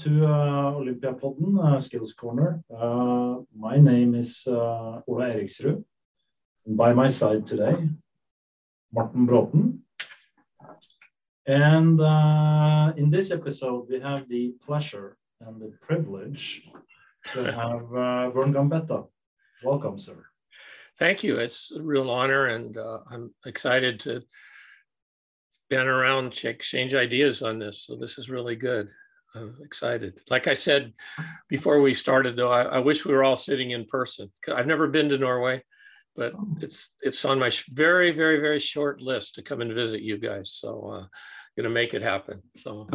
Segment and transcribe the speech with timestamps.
[0.00, 2.62] to uh, Olympiapodden, uh, Skills Corner.
[2.74, 5.84] Uh, my name is uh, Ola Eriksrud.
[6.66, 7.76] By my side today,
[8.92, 9.80] Martin Bråten.
[11.46, 16.66] And uh, in this episode, we have the pleasure and the privilege
[17.34, 19.06] to have uh, Vern Gambetta.
[19.62, 20.24] Welcome, sir.
[20.98, 21.38] Thank you.
[21.38, 24.22] It's a real honor, and uh, I'm excited to
[25.68, 27.82] been around, exchange ideas on this.
[27.82, 28.88] So this is really good.
[29.34, 30.20] I'm excited.
[30.28, 30.92] Like I said
[31.48, 34.30] before we started, though, I, I wish we were all sitting in person.
[34.52, 35.62] I've never been to Norway,
[36.16, 36.56] but oh.
[36.60, 40.52] it's it's on my very very very short list to come and visit you guys.
[40.52, 41.06] So, uh,
[41.56, 42.42] gonna make it happen.
[42.56, 42.88] So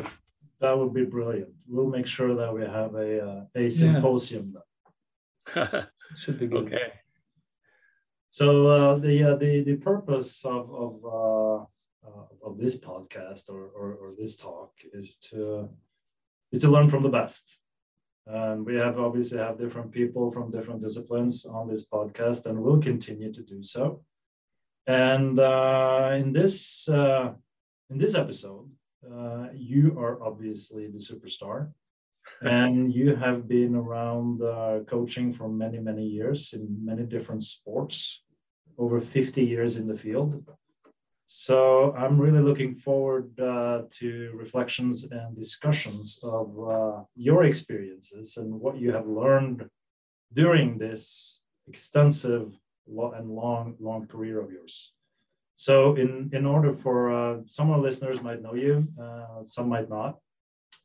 [0.59, 1.49] that would be brilliant.
[1.67, 4.55] We'll make sure that we have a uh, a symposium.
[6.17, 6.66] Should be good.
[6.66, 6.91] Okay.
[8.30, 11.66] So uh, the uh, the the purpose of of uh,
[12.08, 15.69] uh, of this podcast or, or, or this talk is to
[16.56, 17.59] is to learn from the best.
[18.25, 22.81] And we have obviously have different people from different disciplines on this podcast, and we'll
[22.92, 24.03] continue to do so.
[24.88, 27.34] And uh, in this uh,
[27.92, 28.67] in this episode,
[29.14, 31.58] uh, you are obviously the superstar,
[32.42, 38.23] and you have been around uh, coaching for many many years in many different sports,
[38.78, 40.31] over fifty years in the field.
[41.26, 48.54] So I'm really looking forward uh, to reflections and discussions of uh, your experiences and
[48.54, 49.68] what you have learned
[50.31, 52.53] during this extensive
[52.88, 54.94] and long, long career of yours.
[55.56, 59.70] So in, in order for uh, some of our listeners might know you, uh, some
[59.70, 60.20] might not.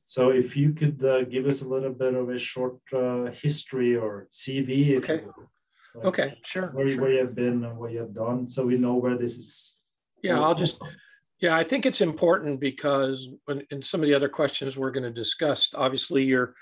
[0.05, 3.95] So if you could uh, give us a little bit of a short uh, history
[3.95, 4.97] or CV.
[4.99, 5.25] Okay.
[5.95, 6.69] Like okay, sure.
[6.69, 7.01] Where, sure.
[7.03, 9.77] where you have been and what you have done, so we know where this is
[10.23, 10.79] yeah, I'll just,
[11.41, 15.05] yeah, I think it's important because when, in some of the other questions we're going
[15.05, 16.55] to discuss, obviously your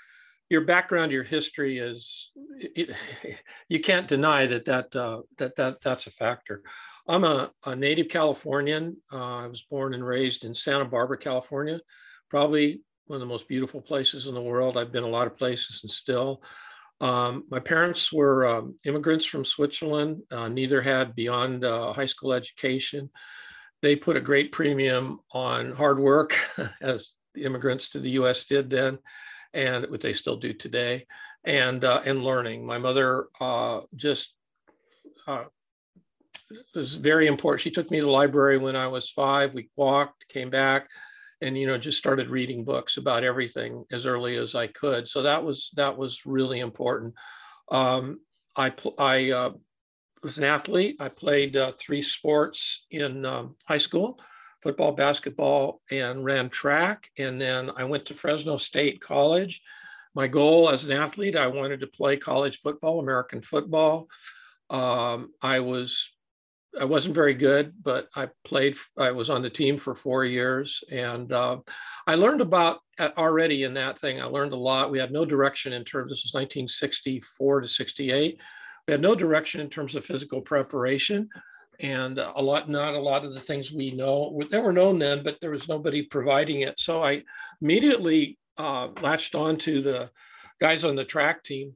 [0.49, 2.95] your background, your history is it,
[3.69, 6.63] you can't deny that that uh, that that that's a factor.
[7.07, 8.97] I'm a, a native Californian.
[9.11, 11.79] Uh, I was born and raised in Santa Barbara, California,
[12.29, 14.77] probably one of the most beautiful places in the world.
[14.77, 16.43] I've been a lot of places and still.
[17.01, 20.21] Um, my parents were um, immigrants from Switzerland.
[20.29, 23.09] Uh, neither had beyond uh, high school education
[23.81, 26.35] they put a great premium on hard work,
[26.81, 28.45] as the immigrants to the U.S.
[28.45, 28.99] did then,
[29.53, 31.05] and what they still do today,
[31.43, 32.65] and uh, and learning.
[32.65, 34.33] My mother uh, just
[35.27, 35.45] uh,
[36.75, 37.61] was very important.
[37.61, 39.53] She took me to the library when I was five.
[39.53, 40.89] We walked, came back,
[41.41, 45.07] and you know just started reading books about everything as early as I could.
[45.07, 47.15] So that was that was really important.
[47.71, 48.19] Um,
[48.57, 49.51] I I uh,
[50.23, 50.97] was an athlete.
[50.99, 54.19] I played uh, three sports in um, high school
[54.61, 57.09] football, basketball, and ran track.
[57.17, 59.61] And then I went to Fresno State College.
[60.13, 64.07] My goal as an athlete, I wanted to play college football, American football.
[64.69, 66.09] Um, I was
[66.79, 68.75] I wasn't very good, but I played.
[68.97, 71.57] I was on the team for four years, and uh,
[72.05, 74.21] I learned about uh, already in that thing.
[74.21, 74.91] I learned a lot.
[74.91, 76.11] We had no direction in terms.
[76.11, 78.39] This was 1964 to 68
[78.89, 81.29] we had no direction in terms of physical preparation
[81.79, 85.21] and a lot not a lot of the things we know they were known then
[85.21, 86.79] but there was nobody providing it.
[86.79, 87.21] So i
[87.61, 90.09] immediately uh, latched on to the
[90.59, 91.75] guys on the track team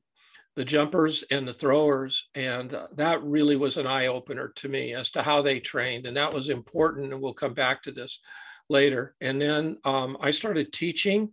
[0.55, 5.11] the jumpers and the throwers and uh, that really was an eye-opener to me as
[5.11, 8.21] to how they trained and that was important and we'll come back to this
[8.69, 9.13] later.
[9.21, 11.29] And then um, i started teaching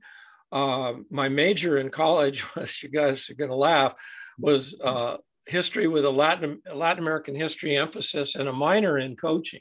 [0.52, 3.94] uh, my major in college was you guys are going to laugh
[4.38, 9.60] was uh, history with a Latin, Latin American history emphasis and a minor in coaching.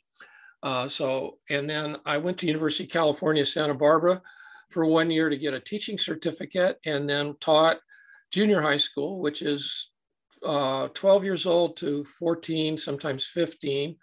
[0.62, 4.22] Uh, so, and then I went to University of California, Santa Barbara
[4.70, 7.78] for one year to get a teaching certificate and then taught
[8.32, 9.90] junior high school, which is
[10.46, 13.96] uh, 12 years old to 14, sometimes 15,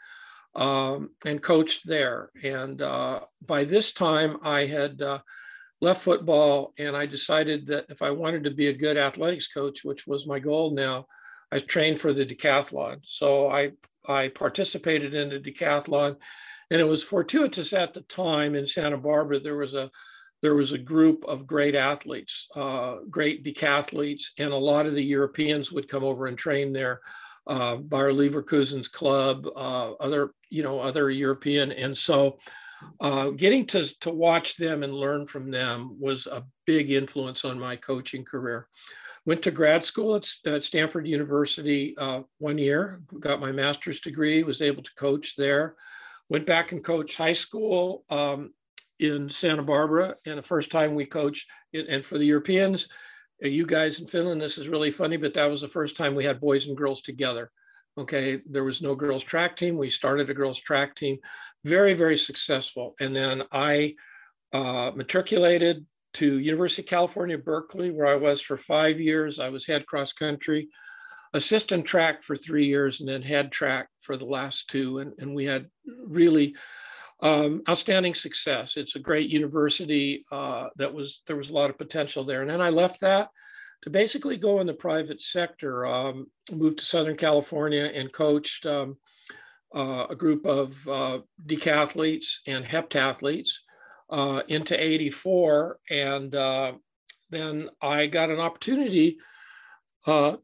[0.55, 2.31] um, and coached there.
[2.43, 5.19] And uh, by this time, I had uh,
[5.81, 9.85] left football and I decided that if I wanted to be a good athletics coach,
[9.85, 11.07] which was my goal now,
[11.53, 12.99] I trained for the decathlon.
[13.05, 13.73] So I,
[14.09, 16.17] I participated in the decathlon
[16.71, 19.91] and it was fortuitous at the time in Santa Barbara, there was a,
[20.43, 25.03] there was a group of great athletes, uh, great decathletes, and a lot of the
[25.03, 27.01] Europeans would come over and train there.
[27.47, 32.39] Uh, Bayer Leverkusen's club, uh, other you know other European, and so
[33.01, 37.59] uh, getting to to watch them and learn from them was a big influence on
[37.59, 38.69] my coaching career.
[39.27, 44.43] Went to grad school at, at Stanford University uh, one year, got my master's degree,
[44.45, 45.75] was able to coach there.
[46.29, 48.53] Went back and coached high school um,
[48.99, 50.15] in Santa Barbara.
[50.25, 52.89] And the first time we coached and for the Europeans,
[53.41, 56.25] you guys in Finland, this is really funny, but that was the first time we
[56.25, 57.51] had boys and girls together.
[57.99, 59.77] Okay, there was no girls track team.
[59.77, 61.19] We started a girls track team,
[61.65, 62.95] very very successful.
[63.01, 63.95] And then I
[64.53, 65.85] uh, matriculated
[66.17, 69.39] to University of California, Berkeley, where I was for five years.
[69.39, 70.69] I was head cross country,
[71.35, 74.99] assistant track for three years, and then head track for the last two.
[74.99, 75.67] And, and we had
[76.07, 76.57] really
[77.21, 78.79] um, outstanding success.
[78.79, 82.41] It's a great university uh, that was there was a lot of potential there.
[82.41, 83.29] And then I left that
[83.83, 85.85] to basically go in the private sector.
[85.85, 88.97] Um, moved to Southern California and coached um,
[89.75, 93.59] uh, a group of uh, decathletes and heptathletes
[94.11, 95.79] uh, into 84.
[95.91, 96.73] And uh,
[97.31, 99.19] then I got an opportunity
[100.07, 100.37] uh,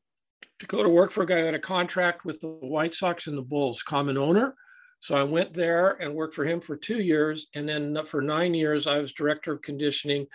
[0.59, 3.27] to go to work for a guy who had a contract with the White Sox
[3.27, 4.55] and the Bulls, common owner.
[5.01, 7.49] So I went there and worked for him for two years.
[7.55, 10.27] And then for nine years, I was director of conditioning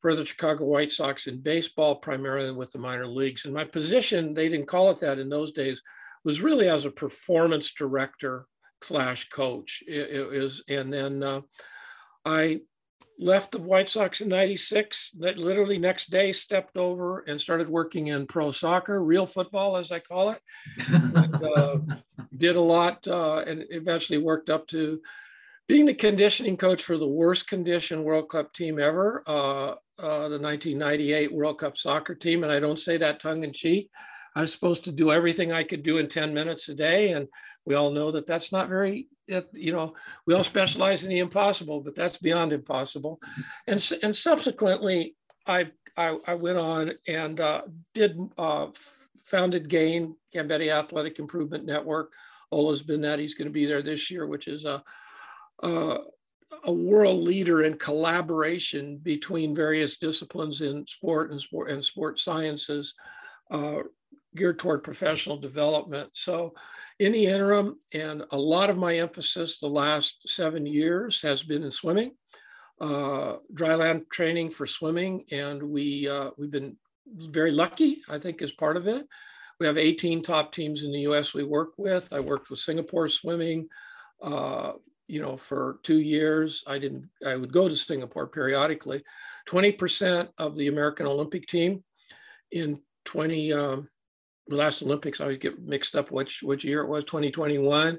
[0.00, 3.44] for the Chicago White Sox in baseball, primarily with the minor leagues.
[3.44, 5.82] And my position, they didn't call it that in those days,
[6.24, 8.46] was really as a performance director
[8.82, 9.82] slash coach.
[9.86, 11.40] It, it was, and then uh,
[12.24, 12.60] I
[13.18, 15.10] left the White Sox in 96.
[15.20, 19.92] That literally next day stepped over and started working in pro soccer, real football, as
[19.92, 20.40] I call it.
[20.88, 21.78] and, uh,
[22.36, 25.00] did a lot uh, and eventually worked up to
[25.68, 30.40] being the conditioning coach for the worst condition World Cup team ever, uh, uh the
[30.40, 32.42] 1998 World Cup soccer team.
[32.42, 33.90] And I don't say that tongue in cheek.
[34.34, 37.12] I was supposed to do everything I could do in 10 minutes a day.
[37.12, 37.28] And
[37.64, 39.94] we all know that that's not very, you know,
[40.26, 43.18] we all specialize in the impossible, but that's beyond impossible.
[43.66, 45.16] And, and subsequently,
[45.46, 47.62] I've, I, I went on and uh,
[47.94, 48.68] did uh,
[49.24, 52.12] founded GAIN, Gambetta Athletic Improvement Network.
[52.52, 54.82] Ola's been that he's going to be there this year, which is a,
[55.62, 55.98] a,
[56.64, 62.94] a world leader in collaboration between various disciplines in sport and sport and sport sciences.
[63.50, 63.82] Uh,
[64.36, 66.10] geared toward professional development.
[66.12, 66.54] So,
[66.98, 71.64] in the interim, and a lot of my emphasis the last seven years has been
[71.64, 72.12] in swimming,
[72.80, 78.52] uh, dryland training for swimming, and we uh, we've been very lucky, I think, as
[78.52, 79.06] part of it.
[79.58, 81.34] We have 18 top teams in the U.S.
[81.34, 82.12] we work with.
[82.12, 83.68] I worked with Singapore Swimming,
[84.22, 84.72] uh,
[85.06, 86.64] you know, for two years.
[86.66, 87.08] I didn't.
[87.26, 89.02] I would go to Singapore periodically.
[89.48, 91.84] 20% of the American Olympic team
[92.50, 93.52] in 20.
[93.52, 93.88] Um,
[94.50, 97.98] last Olympics, I always get mixed up which which year it was, 2021,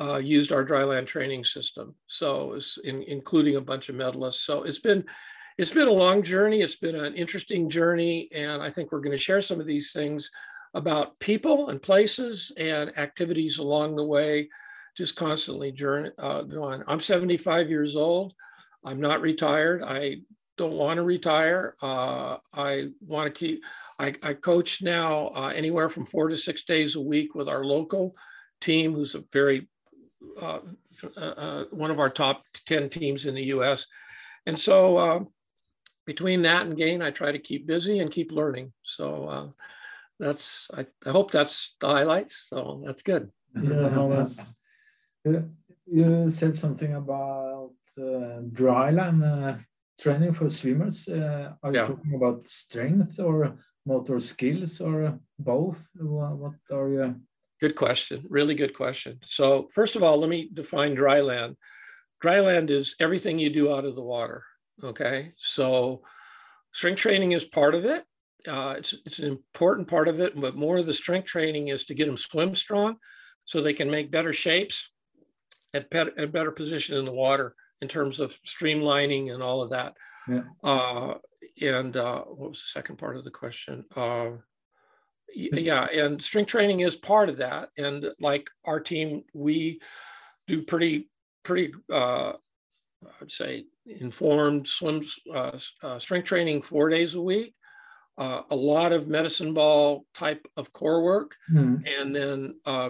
[0.00, 1.94] uh, used our dryland training system.
[2.06, 4.44] So in, including a bunch of medalists.
[4.44, 5.04] So it's been
[5.56, 6.62] it's been a long journey.
[6.62, 9.92] It's been an interesting journey, and I think we're going to share some of these
[9.92, 10.30] things
[10.74, 14.48] about people and places and activities along the way.
[14.96, 16.82] Just constantly journey uh, going.
[16.86, 18.34] I'm 75 years old.
[18.84, 19.82] I'm not retired.
[19.82, 20.18] I
[20.56, 21.74] don't want to retire.
[21.82, 23.62] Uh, I want to keep.
[23.98, 27.64] I, I coach now uh, anywhere from four to six days a week with our
[27.64, 28.16] local
[28.60, 29.68] team, who's a very
[30.40, 30.60] uh,
[31.16, 33.86] uh, uh one of our top 10 teams in the US.
[34.46, 35.20] And so uh,
[36.06, 38.72] between that and GAIN, I try to keep busy and keep learning.
[38.82, 39.46] So uh,
[40.18, 42.46] that's, I, I, hope that's the highlights.
[42.48, 43.30] So that's good.
[43.54, 44.54] Yeah, no, that's,
[45.86, 49.64] you said something about dryland
[50.00, 51.08] training for swimmers.
[51.08, 51.86] are you yeah.
[51.86, 55.88] talking about strength or motor skills or both?
[55.94, 57.20] What are you?
[57.60, 58.24] Good question.
[58.28, 59.20] Really good question.
[59.24, 61.56] So, first of all, let me define dry land.
[62.20, 64.44] Dry land is everything you do out of the water.
[64.82, 65.32] Okay.
[65.38, 66.02] So,
[66.72, 68.04] strength training is part of it.
[68.46, 71.84] Uh, it's, it's an important part of it, but more of the strength training is
[71.86, 72.96] to get them swim strong
[73.46, 74.90] so they can make better shapes
[75.72, 79.94] at, at better position in the water in terms of streamlining and all of that.
[80.28, 80.42] Yeah.
[80.62, 81.14] Uh,
[81.60, 83.84] and uh, what was the second part of the question?
[83.96, 84.30] Uh,
[85.34, 87.70] yeah, and strength training is part of that.
[87.76, 89.80] And like our team, we
[90.46, 91.10] do pretty,
[91.42, 92.34] pretty, uh,
[93.20, 97.54] I'd say, informed swims, uh, uh, strength training four days a week.
[98.16, 101.82] Uh, a lot of medicine ball type of core work, mm.
[101.98, 102.88] and then uh,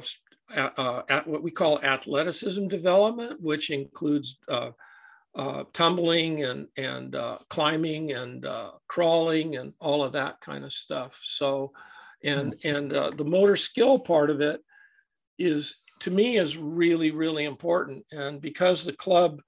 [0.54, 4.36] at, uh, at what we call athleticism development, which includes
[5.36, 10.72] uh, tumbling and and uh, climbing and uh, crawling and all of that kind of
[10.72, 11.20] stuff.
[11.22, 11.72] So,
[12.22, 12.76] and mm.
[12.76, 14.60] and uh, the motor skill part of it
[15.38, 18.04] is to me is really really important.
[18.12, 19.40] And because the club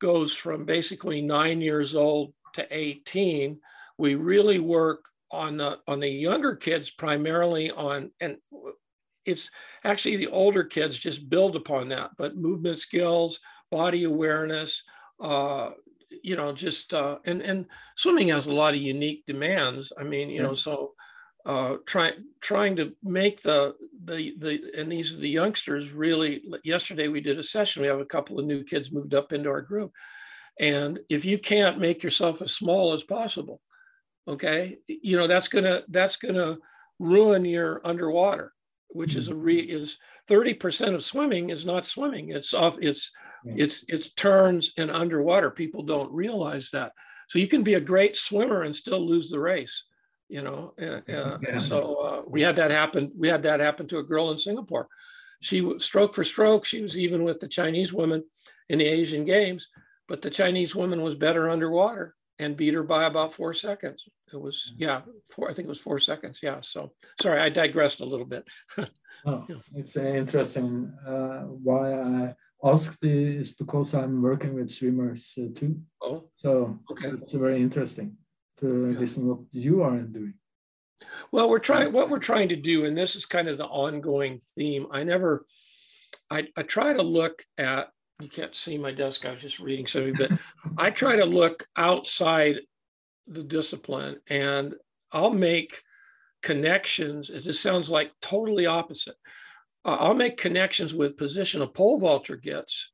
[0.00, 3.58] goes from basically nine years old to 18,
[3.98, 8.36] we really work on the on the younger kids primarily on and
[9.24, 9.50] it's
[9.84, 13.40] actually the older kids just build upon that but movement skills
[13.70, 14.84] body awareness
[15.20, 15.70] uh,
[16.22, 17.66] you know, just uh, and and
[17.96, 19.92] swimming has a lot of unique demands.
[19.98, 20.42] I mean, you yeah.
[20.42, 20.94] know, so
[21.46, 26.42] uh, trying trying to make the the the and these are the youngsters really.
[26.64, 27.82] Yesterday we did a session.
[27.82, 29.92] We have a couple of new kids moved up into our group,
[30.58, 33.60] and if you can't make yourself as small as possible,
[34.26, 36.56] okay, you know that's gonna that's gonna
[36.98, 38.52] ruin your underwater,
[38.88, 39.18] which mm-hmm.
[39.18, 42.30] is a re is 30% of swimming is not swimming.
[42.30, 43.10] It's off, it's
[43.44, 45.50] it's it's turns and underwater.
[45.50, 46.92] People don't realize that.
[47.28, 49.84] So you can be a great swimmer and still lose the race.
[50.28, 51.58] You know, uh, yeah.
[51.58, 53.12] so uh, we had that happen.
[53.16, 54.88] We had that happen to a girl in Singapore.
[55.40, 56.64] She stroke for stroke.
[56.64, 58.24] She was even with the Chinese woman
[58.68, 59.68] in the Asian Games,
[60.08, 64.08] but the Chinese woman was better underwater and beat her by about four seconds.
[64.32, 65.50] It was yeah, four.
[65.50, 66.40] I think it was four seconds.
[66.42, 66.60] Yeah.
[66.62, 68.44] So sorry, I digressed a little bit.
[69.26, 70.92] oh, it's interesting.
[71.06, 75.80] Uh, why I asked is because I'm working with swimmers uh, too.
[76.02, 77.08] Oh, so okay.
[77.08, 78.16] it's very interesting
[78.60, 78.98] to yeah.
[78.98, 80.34] listen what you are doing.
[81.32, 84.40] Well, we're trying what we're trying to do, and this is kind of the ongoing
[84.56, 84.86] theme.
[84.90, 85.44] I never,
[86.30, 87.88] I, I try to look at.
[88.20, 89.26] You can't see my desk.
[89.26, 90.30] I was just reading something, but
[90.78, 92.60] I try to look outside
[93.26, 94.74] the discipline, and
[95.12, 95.76] I'll make
[96.42, 97.28] connections.
[97.28, 99.16] As this sounds like totally opposite
[99.84, 102.92] uh, I'll make connections with position a pole vaulter gets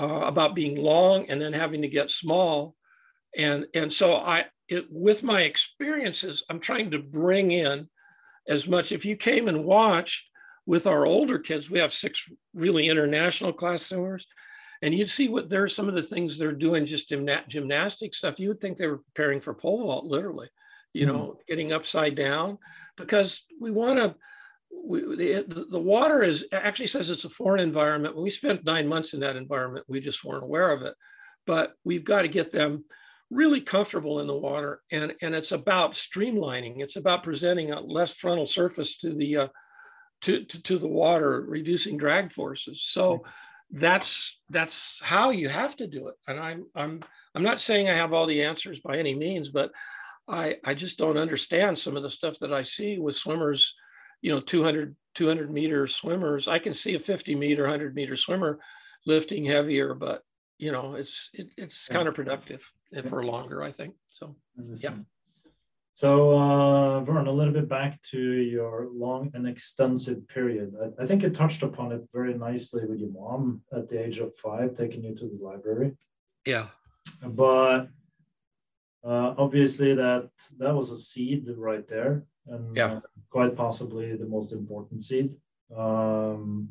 [0.00, 2.74] uh, about being long and then having to get small.
[3.36, 7.88] And, and so I, it, with my experiences, I'm trying to bring in
[8.48, 8.92] as much.
[8.92, 10.28] If you came and watched
[10.66, 14.26] with our older kids, we have six really international class swimmers,
[14.82, 18.14] and you'd see what there are some of the things they're doing just gymna- gymnastic
[18.14, 18.40] stuff.
[18.40, 20.48] You would think they were preparing for pole vault, literally,
[20.92, 21.16] you mm-hmm.
[21.16, 22.58] know, getting upside down,
[22.96, 24.16] because we want to
[24.84, 28.14] we, the, the water is actually says it's a foreign environment.
[28.14, 30.94] When we spent nine months in that environment, we just weren't aware of it.
[31.46, 32.84] But we've got to get them
[33.30, 36.80] really comfortable in the water, and and it's about streamlining.
[36.80, 39.48] It's about presenting a less frontal surface to the uh,
[40.22, 42.82] to, to, to the water, reducing drag forces.
[42.82, 43.24] So
[43.70, 46.14] that's that's how you have to do it.
[46.28, 47.02] And I'm I'm
[47.34, 49.70] I'm not saying I have all the answers by any means, but
[50.28, 53.74] I I just don't understand some of the stuff that I see with swimmers
[54.26, 58.58] you know 200 200 meter swimmers i can see a 50 meter 100 meter swimmer
[59.06, 60.22] lifting heavier but
[60.58, 63.02] you know it's it, it's counterproductive yeah.
[63.02, 64.34] for longer i think so
[64.82, 64.96] yeah.
[65.92, 70.74] So uh Vern, a little bit back to your long and extensive period.
[70.82, 74.18] I, I think you touched upon it very nicely with your mom at the age
[74.18, 75.92] of five taking you to the library.
[76.44, 76.66] Yeah.
[77.22, 77.88] But
[79.02, 80.28] uh, obviously that
[80.58, 82.86] that was a seed right there and yeah.
[82.86, 83.00] Uh,
[83.30, 85.34] quite possibly the most important seed.
[85.76, 86.70] Um,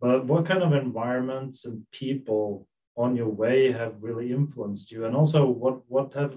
[0.00, 5.16] but what kind of environments and people on your way have really influenced you, and
[5.16, 6.34] also what what have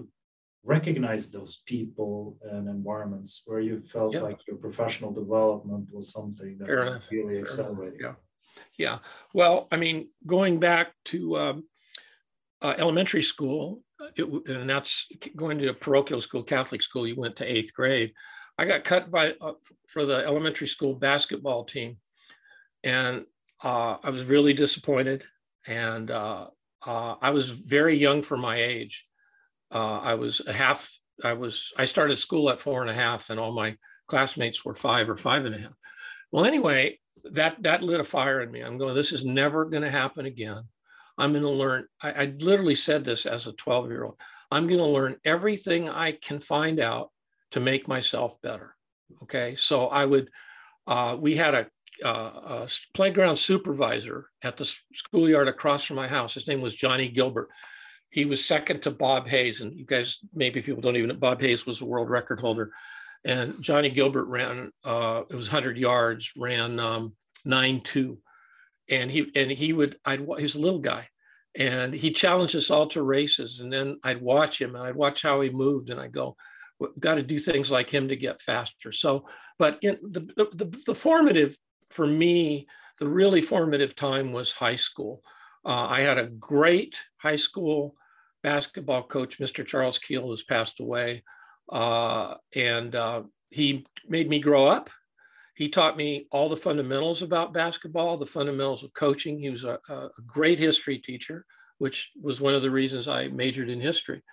[0.64, 4.22] recognized those people and environments where you felt yeah.
[4.22, 7.04] like your professional development was something that Fair was enough.
[7.12, 8.00] really Fair accelerating?
[8.00, 8.14] Yeah,
[8.78, 8.98] yeah.
[9.34, 11.64] Well, I mean, going back to um,
[12.62, 13.82] uh, elementary school,
[14.16, 17.08] it, and that's going to a parochial school, Catholic school.
[17.08, 18.14] You went to eighth grade.
[18.62, 19.54] I got cut by uh,
[19.88, 21.98] for the elementary school basketball team,
[22.84, 23.26] and
[23.64, 25.24] uh, I was really disappointed.
[25.66, 26.48] And uh,
[26.86, 29.08] uh I was very young for my age.
[29.74, 30.96] Uh, I was a half.
[31.24, 31.74] I was.
[31.80, 35.18] I started school at four and a half, and all my classmates were five or
[35.18, 35.74] five and a half.
[36.32, 37.00] Well, anyway,
[37.32, 38.62] that that lit a fire in me.
[38.62, 38.94] I'm going.
[38.94, 40.66] This is never going to happen again.
[41.18, 41.88] I'm going to learn.
[42.04, 44.20] I, I literally said this as a 12 year old.
[44.52, 47.10] I'm going to learn everything I can find out
[47.52, 48.76] to make myself better.
[49.24, 50.30] Okay, so I would,
[50.88, 51.68] uh, we had a,
[52.04, 56.34] uh, a, playground supervisor at the schoolyard across from my house.
[56.34, 57.50] His name was Johnny Gilbert.
[58.10, 61.42] He was second to Bob Hayes, and you guys maybe people don't even know Bob
[61.42, 62.72] Hayes was a world record holder,
[63.24, 67.14] and Johnny Gilbert ran uh, it was 100 yards, ran um,
[67.46, 68.20] nine two,
[68.90, 71.08] and he and he would I'd he was a little guy,
[71.56, 75.22] and he challenged us all to races, and then I'd watch him and I'd watch
[75.22, 76.36] how he moved, and I go,
[76.82, 78.92] We've got to do things like him to get faster.
[78.92, 79.28] So,
[79.60, 81.56] but in the, the, the formative
[81.92, 85.22] for me, the really formative time was high school.
[85.64, 87.96] Uh, I had a great high school
[88.42, 89.64] basketball coach, Mr.
[89.64, 91.24] Charles Keel, who's passed away.
[91.72, 94.90] Uh, and uh, he made me grow up.
[95.56, 99.38] He taught me all the fundamentals about basketball, the fundamentals of coaching.
[99.38, 101.46] He was a, a great history teacher,
[101.78, 104.24] which was one of the reasons I majored in history.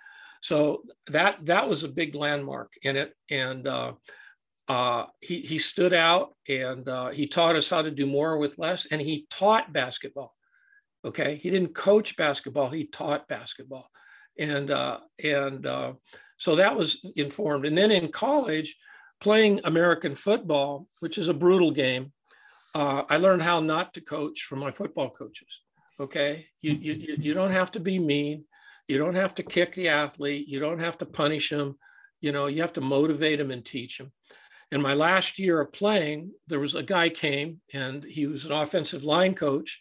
[0.41, 3.93] So that that was a big landmark in it, and uh,
[4.67, 8.57] uh, he he stood out and uh, he taught us how to do more with
[8.57, 10.31] less, and he taught basketball.
[11.03, 13.87] Okay, he didn't coach basketball; he taught basketball,
[14.37, 15.93] And, uh, and uh,
[16.37, 17.65] so that was informed.
[17.65, 18.77] And then in college,
[19.19, 22.13] playing American football, which is a brutal game,
[22.73, 25.61] uh, I learned how not to coach from my football coaches.
[25.99, 26.47] Okay.
[26.61, 28.45] You, you, you don't have to be mean.
[28.89, 30.47] You don't have to kick the athlete.
[30.47, 31.77] You don't have to punish him.
[32.21, 34.11] You know, you have to motivate him and teach him.
[34.71, 38.51] In my last year of playing, there was a guy came and he was an
[38.51, 39.79] offensive line coach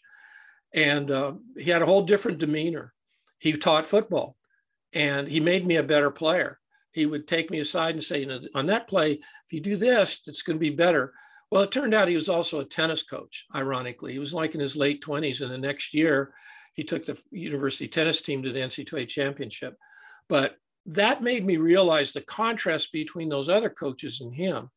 [0.74, 2.92] and uh, he had a whole different demeanor.
[3.38, 4.36] He taught football
[4.92, 6.58] and he made me a better player.
[6.92, 9.78] He would take me aside and say, you know, on that play, if you do
[9.78, 11.14] this, it's going to be better.
[11.50, 14.12] Well, it turned out he was also a tennis coach, ironically.
[14.12, 15.40] He was like in his late 20s.
[15.40, 16.34] And the next year,
[16.78, 19.76] he took the university tennis team to the NCAA championship.
[20.28, 24.70] But that made me realize the contrast between those other coaches and him.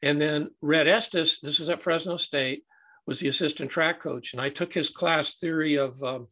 [0.00, 2.62] And then Red Estes, this is at Fresno State,
[3.08, 4.32] was the assistant track coach.
[4.32, 6.28] And I took his class theory of um,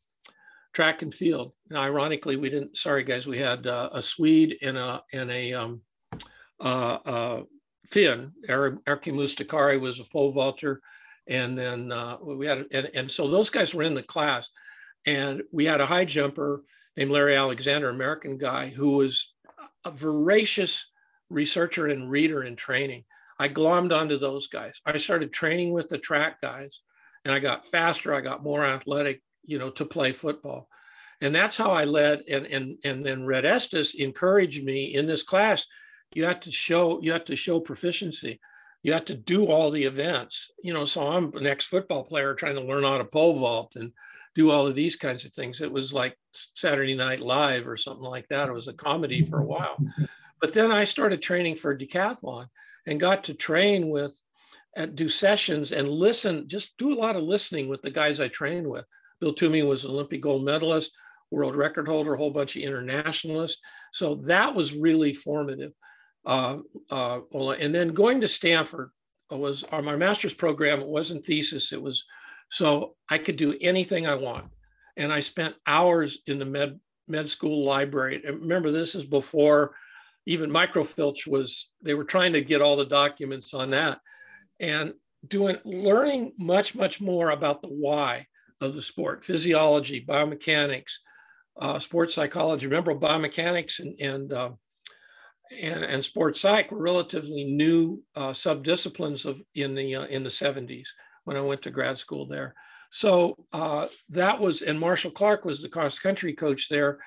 [0.73, 1.55] track and field.
[1.71, 5.55] And ironically, we didn't, sorry guys, we had uh, a Swede and a, and a
[5.55, 5.81] um,
[6.61, 7.43] uh, uh,
[7.89, 8.31] Finn.
[8.49, 10.81] Erkki Mustakari was a pole vaulter.
[11.27, 14.49] And then uh, we had, and, and so those guys were in the class.
[15.07, 16.65] And we had a high jumper
[16.97, 19.33] named Larry Alexander, American guy, who was
[19.85, 20.91] a voracious
[21.31, 23.05] researcher and reader in training.
[23.39, 24.81] I glommed onto those guys.
[24.85, 26.81] I started training with the track guys
[27.25, 30.69] and I got faster, I got more athletic, you know, to play football.
[31.21, 32.23] And that's how I led.
[32.31, 35.67] And and and then Red Estes encouraged me in this class.
[36.15, 38.39] You have to show you have to show proficiency.
[38.83, 40.51] You have to do all the events.
[40.63, 43.93] You know, so I'm an ex-football player trying to learn how to pole vault and
[44.37, 45.63] do all of these kinds of things.
[45.63, 48.51] It was like Saturday Night Live or something like that.
[48.51, 49.79] It was a comedy for a while.
[50.41, 52.49] But then I started training for decathlon
[52.87, 54.21] and got to train with,
[54.95, 58.69] do sessions and listen, just do a lot of listening with the guys I trained
[58.69, 58.85] with.
[59.21, 60.93] Bill Toomey was an Olympic gold medalist,
[61.31, 63.63] world record holder, a whole bunch of internationalists.
[63.93, 65.73] So that was really formative.
[66.27, 66.59] Uh,
[66.91, 68.91] uh, and then going to Stanford
[69.31, 70.81] was on my master's program.
[70.81, 71.73] It wasn't thesis.
[71.73, 72.05] It was
[72.51, 74.47] so I could do anything I want.
[74.97, 78.23] And I spent hours in the med med school library.
[78.27, 79.75] And remember, this is before
[80.27, 81.71] even microfiche was.
[81.83, 84.01] They were trying to get all the documents on that,
[84.59, 84.95] and
[85.27, 88.27] doing learning much much more about the why
[88.61, 90.95] of the sport, physiology, biomechanics,
[91.61, 92.67] uh, sports psychology.
[92.67, 94.51] Remember, biomechanics and and uh,
[95.63, 100.31] and, and, sports psych were relatively new uh, subdisciplines of in the uh, in the
[100.31, 100.89] 70s
[101.27, 102.55] when I went to grad school there.
[102.91, 107.01] So uh, that was, and Marshall Clark was the cross country coach there.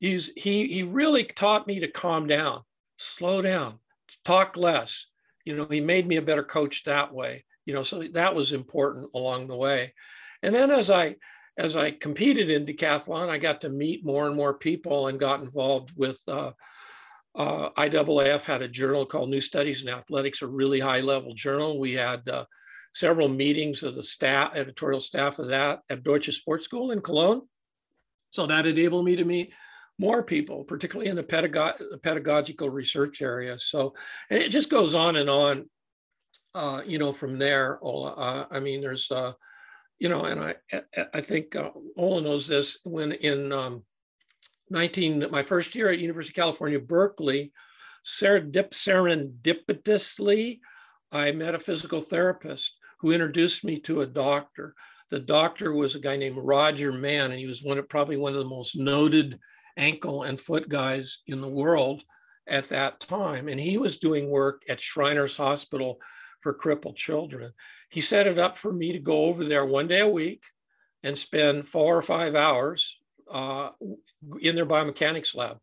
[0.00, 2.62] He's, he, he really taught me to calm down,
[2.98, 3.78] slow down,
[4.24, 5.06] talk less.
[5.44, 7.44] You know, he made me a better coach that way.
[7.64, 9.94] You know, so that was important along the way.
[10.42, 11.14] And then as I,
[11.56, 15.42] as I competed in decathlon, I got to meet more and more people and got
[15.42, 16.50] involved with uh,
[17.36, 21.78] uh, IAAF had a journal called New Studies in Athletics, a really high level journal.
[21.78, 22.46] We had uh,
[22.94, 27.42] several meetings of the staff, editorial staff of that at Deutsche Sports School in Cologne.
[28.30, 29.52] So that enabled me to meet
[29.98, 33.58] more people, particularly in the pedagog- pedagogical research area.
[33.58, 33.94] So
[34.30, 35.68] it just goes on and on,
[36.54, 37.78] uh, you know, from there.
[37.84, 39.32] Uh, I mean, there's, uh,
[39.98, 40.54] you know, and I,
[41.12, 43.82] I think uh, Ola knows this when in um,
[44.70, 47.52] 19, my first year at University of California, Berkeley,
[48.04, 50.60] serendipitously,
[51.12, 54.74] I met a physical therapist who introduced me to a doctor.
[55.10, 58.32] The doctor was a guy named Roger Mann, and he was one of probably one
[58.32, 59.38] of the most noted
[59.76, 62.02] ankle and foot guys in the world
[62.46, 63.48] at that time.
[63.48, 65.98] And he was doing work at Shriners Hospital
[66.42, 67.52] for crippled children.
[67.90, 70.42] He set it up for me to go over there one day a week
[71.02, 72.98] and spend four or five hours
[73.30, 73.70] uh,
[74.40, 75.58] in their biomechanics lab,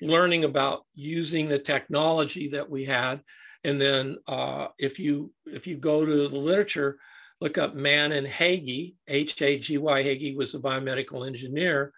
[0.00, 3.20] learning about using the technology that we had
[3.64, 6.98] and then uh, if you if you go to the literature,
[7.40, 10.02] look up Mann and Hagy, H-A-G-Y.
[10.02, 11.92] Hagy was a biomedical engineer,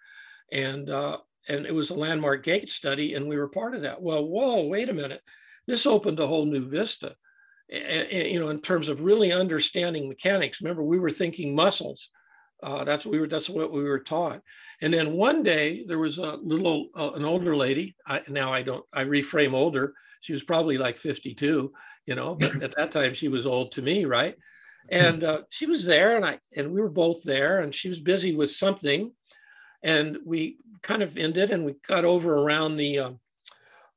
[0.51, 4.01] and uh, and it was a landmark gait study, and we were part of that.
[4.01, 5.21] Well, whoa, wait a minute,
[5.67, 7.15] this opened a whole new vista.
[7.69, 10.61] you know, in terms of really understanding mechanics.
[10.61, 12.09] Remember, we were thinking muscles.
[12.63, 13.27] Uh, that's what we were.
[13.27, 14.41] That's what we were taught.
[14.81, 17.95] And then one day there was a little, uh, an older lady.
[18.05, 18.85] I, now I don't.
[18.93, 19.93] I reframe older.
[20.21, 21.71] She was probably like 52,
[22.05, 24.35] you know, but at that time she was old to me, right?
[24.89, 27.99] And uh, she was there, and I and we were both there, and she was
[27.99, 29.11] busy with something,
[29.83, 33.11] and we kind of ended, and we got over around the uh,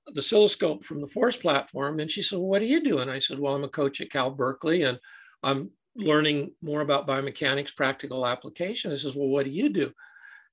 [0.07, 3.19] the oscilloscope from the force platform, and she said, well, "What are you doing?" I
[3.19, 4.99] said, "Well, I'm a coach at Cal Berkeley, and
[5.43, 9.93] I'm learning more about biomechanics practical application." I says, "Well, what do you do?"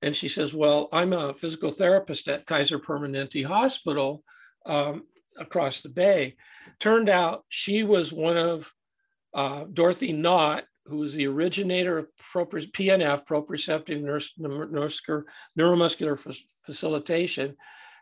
[0.02, 4.24] And she says, Well, I'm a physical therapist at Kaiser Permanente Hospital
[4.66, 5.04] um,
[5.38, 6.34] across the bay.
[6.80, 8.72] Turned out she was one of
[9.32, 14.02] uh, Dorothy Knott, who was the originator of PNF, proprioceptive
[15.56, 17.56] neuromuscular facilitation.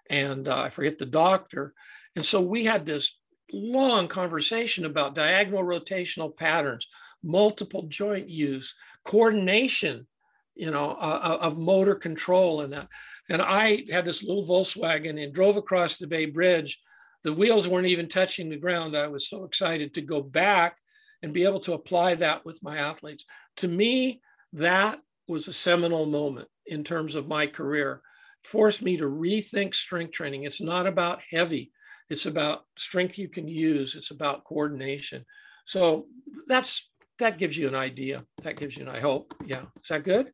[0.09, 1.75] And uh, I forget the doctor.
[2.17, 3.19] And so we had this
[3.53, 6.87] long conversation about diagonal rotational patterns,
[7.23, 10.07] multiple joint use, coordination,
[10.55, 12.89] you know, uh, uh, of motor control and that.
[13.29, 16.79] And I had this little Volkswagen and drove across the Bay Bridge.
[17.25, 18.97] The wheels weren't even touching the ground.
[18.97, 20.77] I was so excited to go back
[21.23, 23.25] and be able to apply that with my athletes.
[23.59, 24.21] To me,
[24.55, 28.03] that was a seminal moment in terms of my career.
[28.43, 30.45] Forced me to rethink strength training.
[30.45, 31.73] It's not about heavy,
[32.09, 35.25] it's about strength you can use, it's about coordination.
[35.67, 36.07] So
[36.49, 36.90] that's
[37.21, 38.25] that gives you an idea.
[38.43, 39.35] That gives you an I hope.
[39.47, 39.63] Yeah.
[39.81, 40.33] Is that good?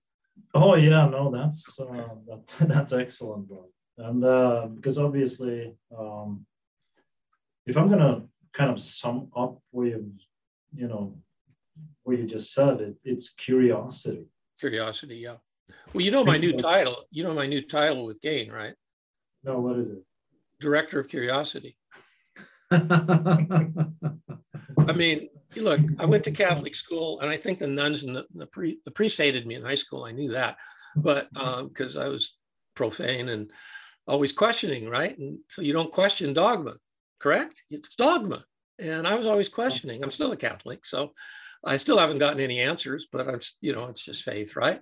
[0.55, 3.69] Oh yeah, no, that's uh, that, that's excellent, bro.
[3.99, 6.47] And uh, because obviously, um,
[7.67, 8.23] if I'm gonna
[8.53, 10.03] kind of sum up with
[10.75, 11.17] you know
[12.03, 14.27] what you just said, it, it's curiosity.
[14.59, 15.37] Curiosity, yeah.
[15.93, 17.05] Well, you know my new title.
[17.11, 18.75] You know my new title with Gain, right?
[19.43, 20.03] No, what is it?
[20.61, 21.77] Director of Curiosity.
[22.71, 23.67] I
[24.95, 25.29] mean,
[25.61, 28.79] look, I went to Catholic school, and I think the nuns and the, the, pre,
[28.85, 30.05] the priest hated me in high school.
[30.05, 30.57] I knew that,
[30.97, 32.37] but because um, I was
[32.75, 33.51] profane and
[34.07, 35.17] always questioning, right?
[35.19, 36.75] And so you don't question dogma,
[37.19, 37.63] correct?
[37.71, 38.45] It's dogma,
[38.79, 40.03] and I was always questioning.
[40.03, 41.13] I'm still a Catholic, so
[41.65, 44.81] I still haven't gotten any answers, but I'm, you know, it's just faith, right?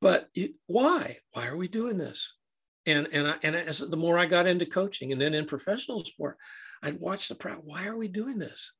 [0.00, 1.18] But it, why?
[1.32, 2.34] Why are we doing this?
[2.86, 6.04] And and I, and as the more I got into coaching, and then in professional
[6.04, 6.36] sport,
[6.82, 7.60] I'd watch the crowd.
[7.62, 8.72] Why are we doing this?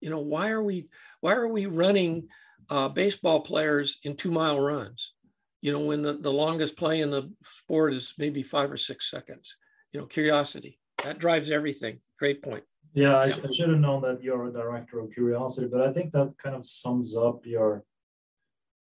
[0.00, 0.88] You know, why are we
[1.20, 2.28] why are we running
[2.68, 5.14] uh, baseball players in two mile runs?
[5.60, 9.10] You know, when the, the longest play in the sport is maybe five or six
[9.10, 9.56] seconds.
[9.92, 12.00] You know, curiosity that drives everything.
[12.18, 12.64] Great point.
[12.94, 13.36] Yeah, I, yeah.
[13.48, 16.56] I should have known that you're a director of curiosity, but I think that kind
[16.56, 17.84] of sums up your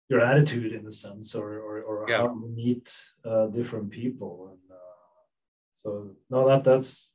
[0.10, 2.18] your attitude in a sense, or or, or yeah.
[2.18, 4.50] how you meet uh, different people.
[4.52, 5.24] And uh,
[5.72, 7.13] so no, that that's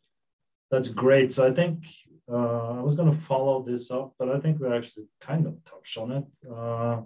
[0.70, 1.32] that's great.
[1.32, 1.84] So I think
[2.30, 5.64] uh, I was going to follow this up, but I think we actually kind of
[5.64, 6.24] touched on it.
[6.50, 7.02] Uh,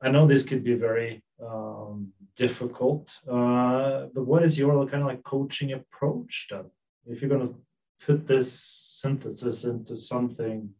[0.00, 5.08] I know this could be very um, difficult, uh, but what is your kind of
[5.08, 6.66] like coaching approach then?
[7.06, 7.54] If you're going to
[8.04, 10.70] put this synthesis into something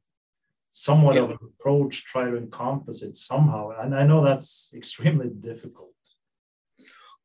[0.71, 1.23] somewhat yeah.
[1.23, 5.95] of an approach, try to encompass it somehow, and I know that's extremely difficult.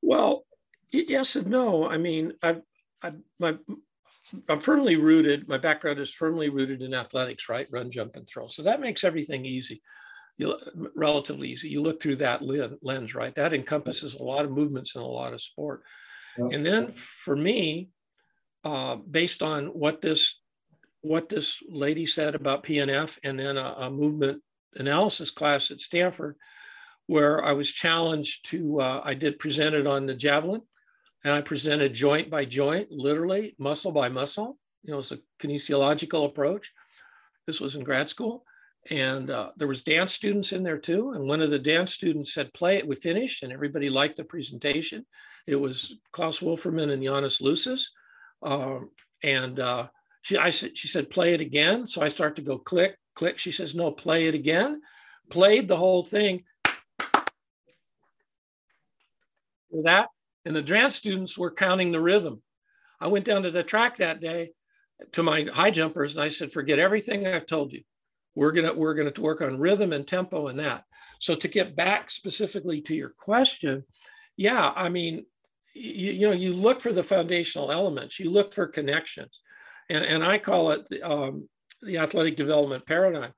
[0.01, 0.45] Well,
[0.91, 1.89] yes and no.
[1.89, 2.57] I mean, I,
[3.03, 3.57] I my
[4.49, 7.67] I'm firmly rooted, my background is firmly rooted in athletics, right?
[7.71, 8.47] Run, jump, and throw.
[8.47, 9.81] So that makes everything easy,
[10.37, 10.57] you,
[10.95, 11.69] relatively easy.
[11.69, 12.41] You look through that
[12.81, 13.35] lens, right?
[13.35, 15.83] That encompasses a lot of movements and a lot of sport.
[16.37, 17.89] And then for me,
[18.63, 20.39] uh, based on what this
[21.01, 24.41] what this lady said about PNF, and then a, a movement
[24.75, 26.35] analysis class at Stanford,
[27.07, 30.61] where I was challenged to, uh, I did present it on the javelin,
[31.23, 34.57] and I presented joint by joint, literally muscle by muscle.
[34.83, 36.71] You know, it's a kinesiological approach.
[37.45, 38.43] This was in grad school.
[38.89, 41.11] And uh, there was dance students in there too.
[41.11, 42.87] And one of the dance students said, play it.
[42.87, 45.05] We finished and everybody liked the presentation.
[45.45, 47.85] It was Klaus Wolfermann and Janis Lusis.
[48.41, 48.89] Um,
[49.23, 49.87] and uh,
[50.23, 51.85] she, I said, she said, play it again.
[51.85, 53.37] So I start to go click, click.
[53.37, 54.81] She says, no, play it again.
[55.29, 56.43] Played the whole thing.
[59.83, 60.07] That,
[60.45, 62.41] and the dance students were counting the rhythm.
[62.99, 64.51] I went down to the track that day
[65.13, 67.81] to my high jumpers and I said, forget everything I've told you.
[68.35, 70.85] We're gonna we're gonna work on rhythm and tempo and that.
[71.19, 73.83] So to get back specifically to your question,
[74.37, 75.25] yeah, I mean,
[75.73, 79.41] you, you know, you look for the foundational elements, you look for connections,
[79.89, 81.49] and and I call it the, um,
[81.81, 83.33] the athletic development paradigm.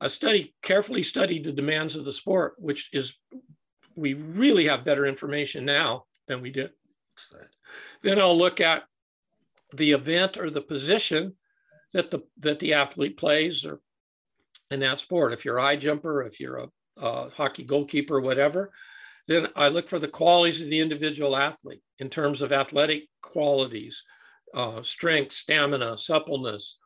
[0.00, 3.18] I study carefully studied the demands of the sport, which is
[3.96, 6.70] we really have better information now than we did.
[8.02, 8.84] Then I'll look at
[9.72, 11.34] the event or the position
[11.92, 13.80] that the that the athlete plays or
[14.70, 15.32] in that sport.
[15.32, 18.72] If you're a high jumper, if you're a, a hockey goalkeeper, whatever,
[19.26, 24.02] then I look for the qualities of the individual athlete in terms of athletic qualities,
[24.54, 26.78] uh, strength, stamina, suppleness,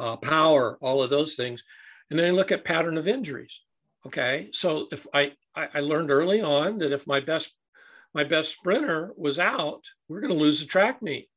[0.00, 1.64] uh, power, all of those things.
[2.10, 3.62] And then I look at pattern of injuries.
[4.06, 4.48] Okay.
[4.52, 7.52] So if I, I learned early on that if my best
[8.18, 11.28] my best sprinter was out, we're going to lose the track meet,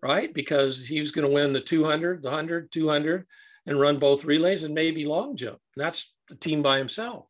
[0.00, 0.32] right?
[0.32, 3.26] Because he was going to win the 200, the 100, 200,
[3.66, 5.58] and run both relays and maybe long jump.
[5.74, 7.26] And that's the team by himself.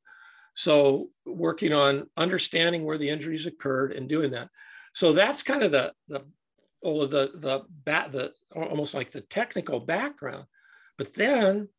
[0.53, 4.51] So working on understanding where the injuries occurred and doing that.
[4.93, 6.27] So that's kind of the the
[6.83, 10.45] all of the the bat the almost like the technical background.
[10.99, 11.71] But then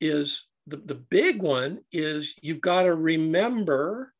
[0.00, 4.11] is the, the big one is you've got to remember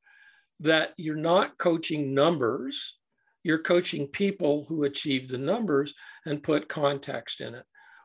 [0.63, 2.97] that you're not coaching numbers,
[3.43, 5.93] you're coaching people who achieve the numbers
[6.25, 7.65] and put context in it.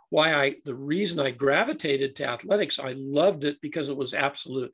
[0.10, 4.72] Why I, the reason I gravitated to athletics, I loved it because it was absolute.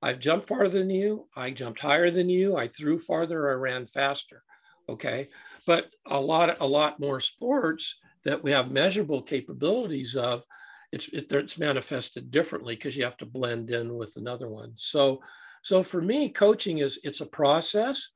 [0.00, 3.86] I jumped farther than you, I jumped higher than you, I threw farther, I ran
[3.86, 4.42] faster.
[4.88, 5.28] Okay.
[5.66, 10.44] But a lot, a lot more sports that we have measurable capabilities of,
[10.92, 14.74] it's, it, it's manifested differently because you have to blend in with another one.
[14.76, 15.20] So,
[15.64, 18.10] so for me, coaching is it's a process.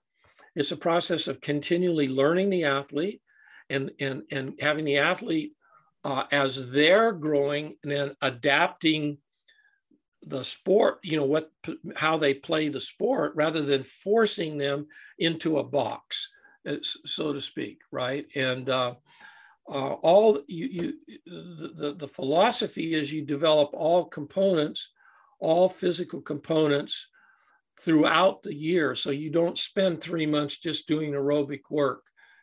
[0.54, 3.22] It's a process of continually learning the athlete
[3.70, 5.52] and, and, and having the athlete
[6.04, 9.16] uh, as they're growing and then adapting
[10.26, 11.50] the sport, you know, what
[11.96, 14.86] how they play the sport rather than forcing them
[15.18, 16.28] into a box,
[16.68, 18.26] uh, so to speak, right?
[18.36, 18.94] And uh,
[19.66, 20.92] uh, all you, you
[21.24, 24.90] the, the philosophy is you develop all components,
[25.40, 27.06] all physical components
[27.80, 28.94] throughout the year.
[28.94, 32.02] So you don't spend three months just doing aerobic work,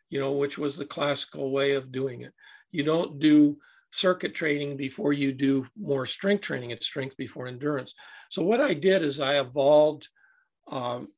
[0.10, 2.34] you know, which was the classical way of doing it.
[2.72, 3.58] You don't do
[3.92, 6.72] circuit training before you do more strength training.
[6.72, 7.94] It's strength before endurance.
[8.30, 10.10] So what I did is I evolved,
[10.68, 11.10] um,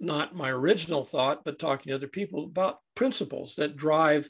[0.00, 4.28] not my original thought, but talking to other people about principles that drive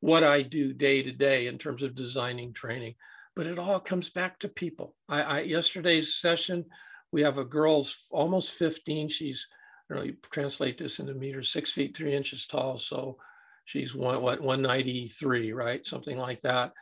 [0.00, 2.94] what I do day to day in terms of designing training.
[3.34, 4.94] But it all comes back to people.
[5.08, 6.66] I, I yesterday's session,
[7.16, 9.08] we have a girl's almost 15.
[9.08, 9.46] She's,
[9.90, 12.78] I don't know, you translate this into meters, six feet, three inches tall.
[12.78, 13.16] So
[13.64, 15.86] she's one, what, 193, right?
[15.86, 16.74] Something like that.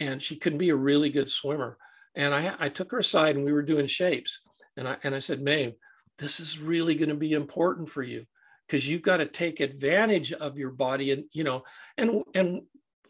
[0.00, 1.78] And she couldn't be a really good swimmer.
[2.16, 4.40] And I, I took her aside and we were doing shapes.
[4.76, 5.74] And I, and I said, Maeve,
[6.18, 8.26] this is really going to be important for you
[8.66, 11.62] because you've got to take advantage of your body and you know
[11.96, 12.62] and and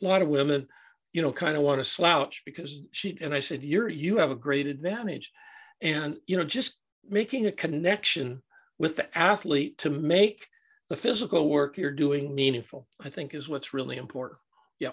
[0.03, 0.67] a lot of women
[1.15, 4.31] you know kind of want to slouch because she and i said you're you have
[4.31, 5.33] a great advantage
[5.81, 8.43] and you know just making a connection
[8.79, 10.47] with the athlete to make
[10.89, 14.39] the physical work you're doing meaningful i think is what's really important
[14.79, 14.93] yeah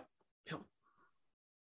[0.50, 0.58] yeah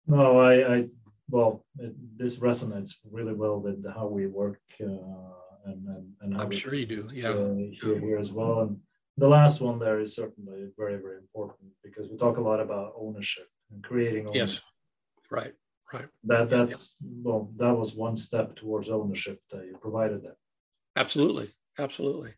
[0.07, 0.87] no i i
[1.29, 6.51] well it, this resonates really well with how we work uh, and and, and I'm
[6.51, 7.07] sure you do.
[7.13, 8.61] Yeah, uh, here, here as well.
[8.61, 8.77] And
[9.17, 12.93] the last one there is certainly very very important because we talk a lot about
[12.97, 14.49] ownership and creating ownership.
[14.49, 14.61] Yes,
[15.29, 15.53] right,
[15.93, 16.07] right.
[16.23, 17.09] That that's yeah.
[17.23, 20.35] well, that was one step towards ownership that you provided that.
[20.95, 22.33] Absolutely, absolutely.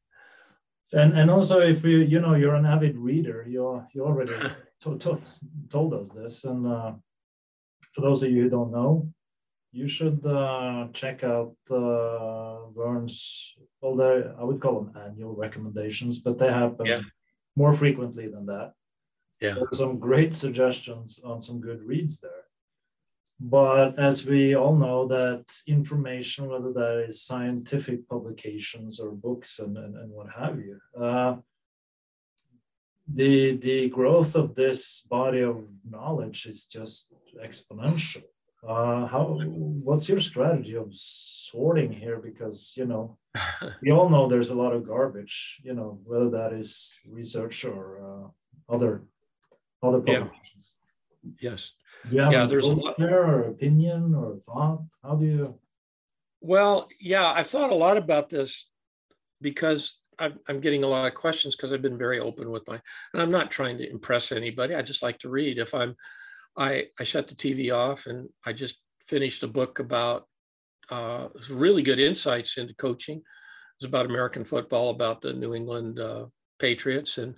[0.93, 4.33] And and also if you you know you're an avid reader, you're you already
[4.83, 5.21] to, to,
[5.69, 6.43] told us this.
[6.43, 6.93] And uh,
[7.93, 9.11] for those of you who don't know,
[9.71, 16.37] you should uh, check out uh, Vern's, although I would call them annual recommendations, but
[16.37, 17.01] they happen yeah.
[17.55, 18.73] more frequently than that.
[19.39, 19.55] Yeah.
[19.55, 22.31] There are some great suggestions on some good reads there.
[23.43, 29.75] But as we all know, that information, whether that is scientific publications or books and,
[29.77, 31.37] and, and what have you, uh,
[33.11, 37.07] the the growth of this body of knowledge is just
[37.43, 38.21] exponential.
[38.65, 39.41] Uh, how
[39.83, 42.19] what's your strategy of sorting here?
[42.19, 43.17] Because you know
[43.81, 47.85] we all know there's a lot of garbage you know whether that is research or
[48.07, 49.01] uh, other
[49.81, 50.75] other publications.
[51.23, 51.51] Yeah.
[51.51, 51.71] yes
[52.09, 55.59] yeah there's a lot there or opinion or thought how do you
[56.39, 58.69] well yeah i've thought a lot about this
[59.41, 62.79] because I'm, I'm getting a lot of questions because I've been very open with my,
[63.11, 64.75] and I'm not trying to impress anybody.
[64.75, 65.57] I just like to read.
[65.57, 65.95] If I'm
[66.57, 70.27] I, I shut the TV off and I just finished a book about
[70.89, 73.17] uh, really good insights into coaching.
[73.17, 73.23] It
[73.81, 76.25] was about American football, about the New England uh,
[76.59, 77.35] Patriots, and,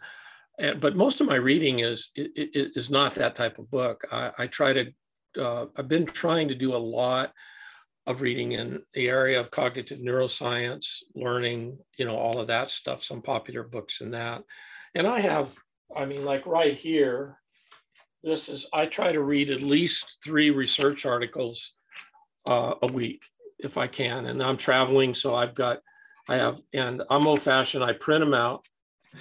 [0.59, 4.05] and but most of my reading is is not that type of book.
[4.11, 4.93] I, I try to
[5.39, 7.33] uh, I've been trying to do a lot
[8.05, 13.01] of reading in the area of cognitive neuroscience, learning, you know, all of that stuff.
[13.03, 14.43] Some popular books in that,
[14.93, 15.55] and I have,
[15.95, 17.39] I mean, like right here,
[18.23, 21.73] this is I try to read at least three research articles
[22.45, 23.23] uh, a week
[23.59, 25.79] if I can, and I'm traveling, so I've got
[26.29, 27.83] I have and I'm old fashioned.
[27.83, 28.65] I print them out.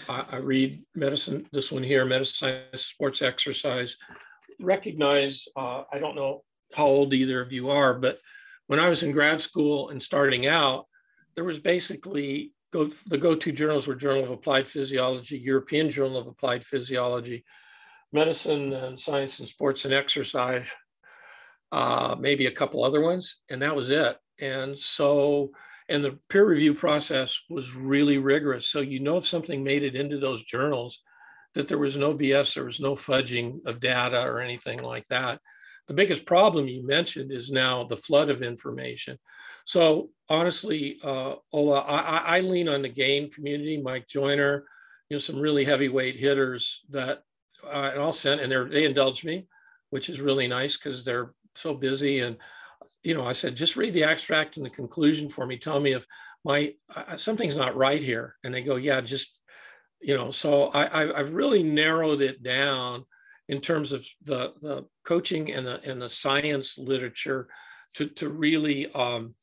[0.09, 1.44] I, I read medicine.
[1.52, 3.96] This one here, medicine, sports, exercise.
[4.61, 5.46] Recognize.
[5.57, 6.42] Uh, I don't know
[6.74, 8.18] how old either of you are, but
[8.66, 10.87] when I was in grad school and starting out,
[11.35, 16.26] there was basically go the go-to journals were Journal of Applied Physiology, European Journal of
[16.26, 17.44] Applied Physiology,
[18.12, 20.66] medicine and science and sports and exercise,
[21.70, 24.16] uh, maybe a couple other ones, and that was it.
[24.40, 25.50] And so,
[25.88, 28.68] and the peer review process was really rigorous.
[28.68, 31.00] So you know if something made it into those journals,
[31.54, 35.40] that there was no BS, there was no fudging of data or anything like that.
[35.88, 39.18] The biggest problem you mentioned is now the flood of information.
[39.66, 44.64] So honestly, uh, Ola, I, I lean on the GAIN community, Mike Joyner,
[45.08, 47.22] you know, some really heavyweight hitters that,
[47.64, 49.46] uh, and I'll send, and they they indulge me,
[49.90, 52.20] which is really nice because they're so busy.
[52.20, 52.38] And,
[53.02, 55.58] you know, I said, just read the abstract and the conclusion for me.
[55.58, 56.06] Tell me if
[56.44, 58.36] my, uh, something's not right here.
[58.44, 59.38] And they go, yeah, just,
[60.00, 63.04] you know, so I, I, I've really narrowed it down
[63.48, 67.48] in terms of the, the coaching and the, and the science literature
[67.94, 69.34] to, to really um,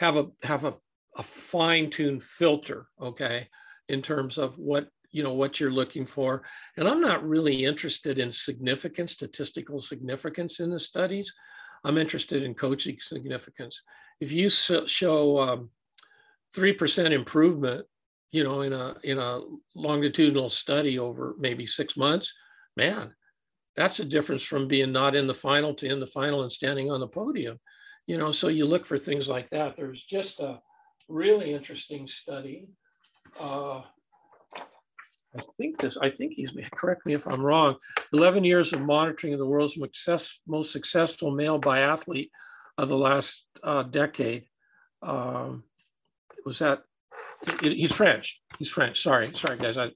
[0.00, 0.74] have a, have a,
[1.16, 3.48] a fine-tuned filter, okay,
[3.88, 6.42] in terms of what you know what you're looking for
[6.76, 11.32] and i'm not really interested in significant statistical significance in the studies
[11.84, 13.82] i'm interested in coaching significance.
[14.20, 15.70] If you show um,
[16.54, 17.86] 3% improvement
[18.32, 19.40] you know in a in a
[19.74, 22.32] longitudinal study over maybe six months
[22.76, 23.14] man
[23.76, 26.90] that's a difference from being not in the final to in the final and standing
[26.90, 27.58] on the podium.
[28.06, 29.76] You know so you look for things like that.
[29.76, 30.60] There's just a
[31.08, 32.68] really interesting study
[33.40, 33.82] uh,
[35.36, 37.76] I think this, I think he's, correct me if I'm wrong,
[38.12, 39.78] 11 years of monitoring of the world's
[40.46, 42.30] most successful male biathlete
[42.78, 44.44] of the last uh, decade.
[45.02, 45.64] Um,
[46.44, 46.82] was that,
[47.62, 49.90] it, he's French, he's French, sorry, sorry guys, I,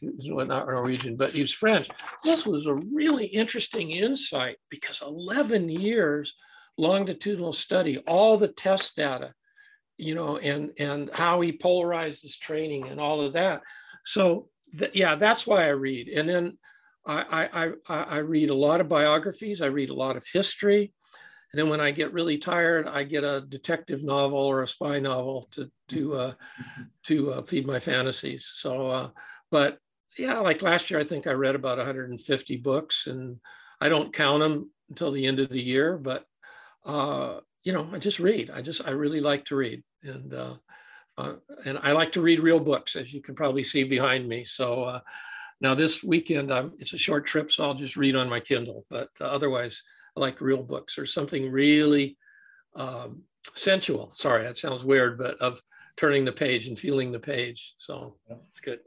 [0.00, 1.88] he's not Norwegian, but he's French.
[2.24, 6.34] This was a really interesting insight because 11 years
[6.78, 9.34] longitudinal study, all the test data,
[9.98, 13.62] you know, and, and how he polarized his training and all of that.
[14.04, 16.08] So th- yeah, that's why I read.
[16.08, 16.58] And then
[17.06, 19.62] I, I, I, I read a lot of biographies.
[19.62, 20.92] I read a lot of history.
[21.52, 25.00] And then when I get really tired, I get a detective novel or a spy
[25.00, 26.32] novel to to uh,
[27.06, 28.48] to uh, feed my fantasies.
[28.54, 29.10] So, uh,
[29.50, 29.78] but
[30.16, 33.38] yeah, like last year, I think I read about 150 books, and
[33.80, 35.98] I don't count them until the end of the year.
[35.98, 36.24] But
[36.84, 38.50] uh, you know, I just read.
[38.50, 40.32] I just I really like to read, and
[41.18, 44.44] uh, and I like to read real books, as you can probably see behind me.
[44.44, 45.00] So uh,
[45.60, 48.86] now this weekend, I'm, it's a short trip, so I'll just read on my Kindle.
[48.88, 49.82] But uh, otherwise,
[50.16, 52.16] I like real books or something really
[52.74, 53.22] um,
[53.54, 54.10] sensual.
[54.10, 55.60] Sorry, that sounds weird, but of
[55.96, 57.74] turning the page and feeling the page.
[57.76, 58.36] So yeah.
[58.48, 58.80] it's good.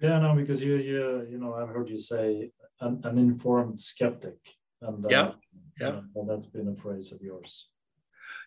[0.00, 4.38] Yeah, no, because you, you, you know, I've heard you say an, an informed skeptic,
[4.80, 5.30] and uh, yeah,
[5.78, 7.68] yeah, well, that's been a phrase of yours.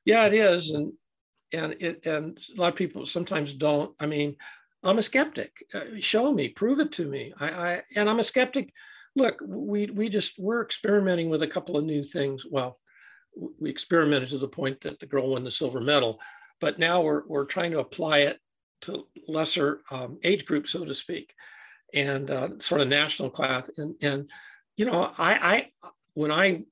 [0.03, 0.93] Yeah, it is, and
[1.53, 4.35] and it and a lot of people sometimes don't i mean
[4.83, 5.51] i'm a skeptic.
[5.73, 7.33] Uh, show me prove it to me.
[7.39, 8.73] I, I and i'm a skeptic.
[9.15, 12.45] Look we we just we're experimenting with a couple of new things.
[12.49, 12.79] Well
[13.59, 16.19] we experimented to the point that the girl won the silver medal
[16.61, 18.39] but now we're, we're trying to apply it
[18.79, 21.33] to lesser um, age groups so to speak
[21.93, 23.69] and uh, sort of national class.
[23.77, 24.29] And and
[24.75, 25.67] you know i i
[26.13, 26.63] when i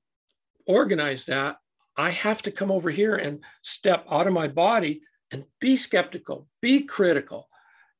[0.66, 1.56] organized that
[1.96, 6.48] I have to come over here and step out of my body and be skeptical,
[6.60, 7.48] be critical,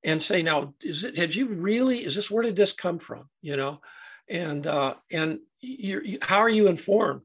[0.05, 3.29] and say, now, is it, had you really, is this, where did this come from?
[3.41, 3.81] You know,
[4.29, 7.23] and, uh, and you're, you, how are you informed?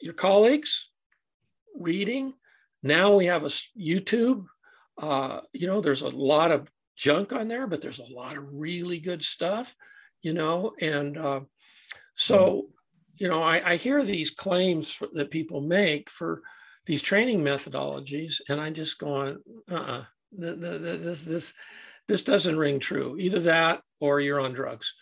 [0.00, 0.90] Your colleagues,
[1.78, 2.34] reading.
[2.82, 4.46] Now we have a YouTube.
[5.00, 8.44] Uh, you know, there's a lot of junk on there, but there's a lot of
[8.52, 9.76] really good stuff,
[10.22, 11.40] you know, and uh,
[12.14, 12.68] so
[13.18, 16.42] you know, I, I hear these claims for, that people make for
[16.86, 19.38] these training methodologies, and I just go on,
[19.70, 21.54] uh-uh, this, this,
[22.06, 23.16] this doesn't ring true.
[23.18, 24.94] Either that or you're on drugs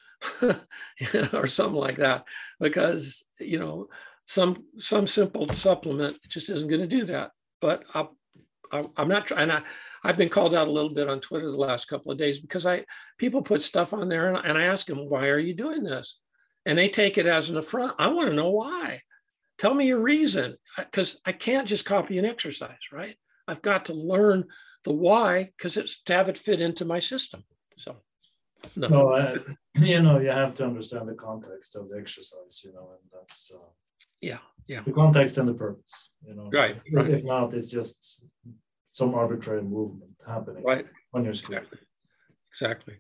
[1.33, 2.25] or something like that,
[2.59, 3.89] because, you know,
[4.27, 7.31] some, some simple supplement just isn't going to do that.
[7.61, 9.51] But i am not trying.
[9.51, 9.63] I,
[10.03, 12.67] I've been called out a little bit on Twitter the last couple of days because
[12.67, 12.85] I
[13.19, 16.19] people put stuff on there and, and I ask them, why are you doing this?
[16.67, 17.95] And they take it as an affront.
[17.99, 19.01] I want to know why.
[19.59, 23.15] Tell me your reason, because I can't just copy an exercise, right?
[23.49, 24.45] I've got to learn
[24.85, 27.45] the why because it's to have it fit into my system.
[27.79, 27.97] So,
[28.75, 29.39] no, no uh,
[29.77, 33.53] you know, you have to understand the context of the exercise, you know, and that's
[33.55, 33.69] uh,
[34.21, 36.51] yeah, yeah, the context and the purpose, you know.
[36.53, 37.11] Right, right.
[37.11, 38.23] If not, it's just
[38.91, 41.59] some arbitrary movement happening right on your screen.
[41.59, 41.79] Exactly.
[42.51, 42.95] exactly.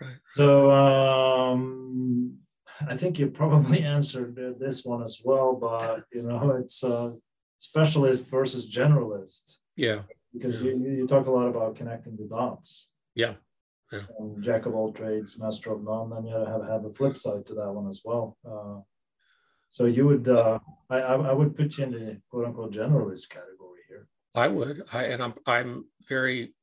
[0.00, 0.16] Right.
[0.34, 2.38] So, um,
[2.88, 7.10] I think you probably answered this one as well, but you know, it's uh,
[7.58, 9.58] specialist versus generalist.
[9.76, 10.02] Yeah.
[10.32, 12.88] Because you, you talk a lot about connecting the dots.
[13.14, 13.34] Yeah.
[13.92, 14.00] yeah.
[14.40, 17.54] jack of all trades, master of none, and you have have a flip side to
[17.54, 18.36] that one as well.
[18.46, 18.80] Uh,
[19.68, 20.58] so you would, uh,
[20.90, 24.08] I, I would put you in the quote unquote generalist category here.
[24.34, 24.82] I would.
[24.92, 26.54] I and I'm I'm very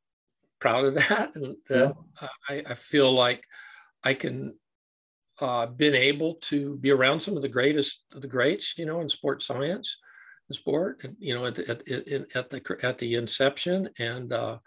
[0.59, 2.27] proud of that, and that yeah.
[2.49, 3.43] I, I feel like
[4.03, 4.55] I can
[5.43, 9.01] uh, been able to be around some of the greatest of the greats, you know,
[9.01, 9.97] in sports science,
[10.49, 11.81] in sport, and, you know, at, at,
[12.39, 14.57] at the at the inception, and uh,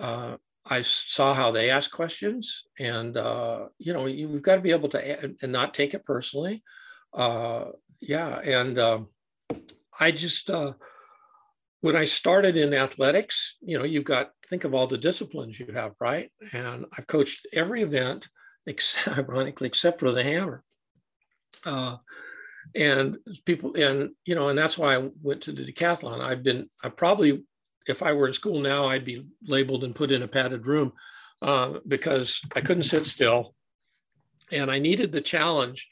[0.00, 0.36] uh,
[0.68, 4.88] I saw how they ask questions, and uh, you know, you've got to be able
[4.90, 6.64] to and not take it personally.
[7.12, 7.66] Uh,
[8.00, 9.08] yeah, and um,
[10.00, 10.50] I just
[11.84, 15.72] when I started in athletics, you know, you've got think of all the disciplines you
[15.72, 16.32] have, right?
[16.52, 18.26] And I've coached every event,
[18.66, 20.62] except, ironically, except for the hammer.
[21.64, 21.96] Uh,
[22.74, 26.20] and people, and you know, and that's why I went to the decathlon.
[26.20, 27.44] I've been, I probably,
[27.86, 30.92] if I were in school now, I'd be labeled and put in a padded room
[31.42, 33.54] uh, because I couldn't sit still,
[34.50, 35.88] and I needed the challenge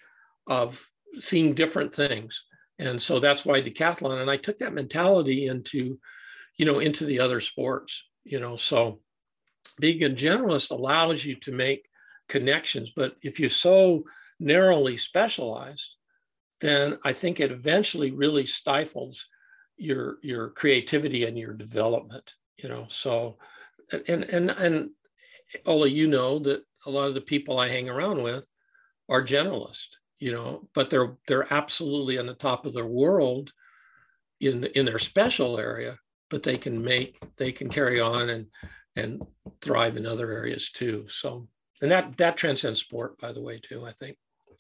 [0.47, 0.85] of
[1.18, 2.45] seeing different things
[2.79, 5.99] and so that's why decathlon and i took that mentality into
[6.57, 9.01] you know into the other sports you know so
[9.79, 11.89] being a generalist allows you to make
[12.33, 14.05] connections but if you're so
[14.41, 15.97] narrowly specialized
[16.61, 19.28] then i think it eventually really stifles
[19.76, 23.37] your your creativity and your development you know so
[24.09, 24.91] and and and
[25.66, 28.47] Ola, you know that a lot of the people I hang around with
[29.11, 33.53] are generalists you know, but they're they're absolutely on the top of their world
[34.41, 35.99] in in their special area,
[36.30, 38.47] but they can make they can carry on and
[38.95, 39.22] and
[39.61, 41.07] thrive in other areas too.
[41.09, 41.49] So
[41.83, 43.85] and that that transcends sport, by the way, too.
[43.85, 44.16] I think.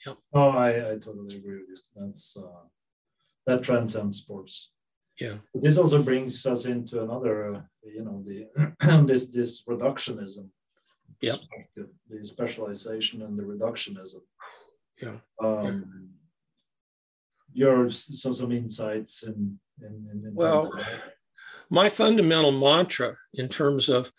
[0.06, 0.14] Yeah.
[0.34, 1.76] Oh, I, I totally agree with you.
[1.96, 2.66] That's uh,
[3.46, 4.72] that transcends sports.
[5.18, 5.36] Yeah.
[5.52, 10.48] But this also brings us into another, uh, you know, the this this reductionism
[11.22, 11.32] yeah.
[12.10, 14.20] the specialization and the reductionism.
[15.00, 15.16] Yeah.
[15.42, 16.10] Um,
[17.54, 20.72] your some some insights and in, in, in, well,
[21.70, 24.12] my fundamental mantra in terms of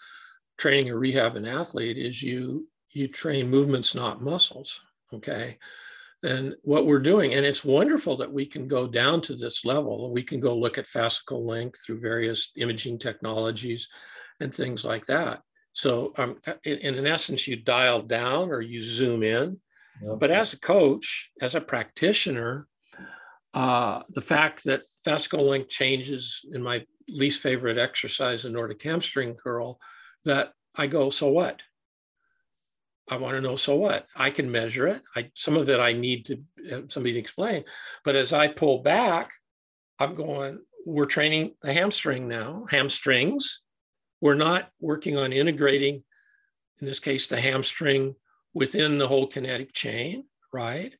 [0.57, 4.81] training a rehab an athlete is you you train movements, not muscles.
[5.13, 5.57] Okay.
[6.23, 10.11] And what we're doing, and it's wonderful that we can go down to this level
[10.11, 13.89] we can go look at fascicle length through various imaging technologies
[14.39, 15.41] and things like that.
[15.73, 19.59] So, um, in, in essence, you dial down or you zoom in
[20.01, 22.67] but as a coach, as a practitioner,
[23.53, 29.35] uh, the fact that fascicle length changes in my least favorite exercise, the Nordic hamstring
[29.35, 29.79] curl,
[30.25, 31.61] that I go, so what?
[33.09, 34.07] I want to know, so what?
[34.15, 35.01] I can measure it.
[35.15, 37.65] I some of it I need to have somebody to explain.
[38.03, 39.31] But as I pull back,
[39.99, 43.63] I'm going, we're training the hamstring now, hamstrings.
[44.21, 46.03] We're not working on integrating,
[46.79, 48.15] in this case, the hamstring
[48.53, 50.93] within the whole kinetic chain, right?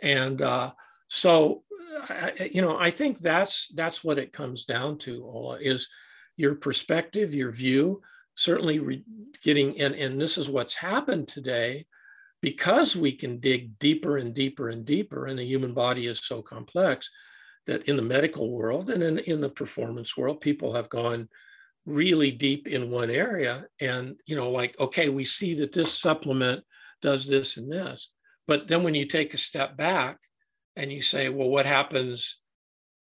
[0.00, 0.72] And uh,
[1.08, 1.64] so,
[2.08, 5.24] I, you know, I think that's that's what it comes down to.
[5.24, 5.88] Ola is
[6.36, 8.00] your perspective, your view.
[8.34, 9.04] Certainly, re-
[9.42, 11.86] getting and and this is what's happened today,
[12.40, 16.42] because we can dig deeper and deeper and deeper, and the human body is so
[16.42, 17.10] complex
[17.66, 21.28] that in the medical world and in, in the performance world, people have gone
[21.86, 26.62] really deep in one area and you know like okay we see that this supplement
[27.00, 28.10] does this and this.
[28.46, 30.18] But then when you take a step back
[30.76, 32.38] and you say, well, what happens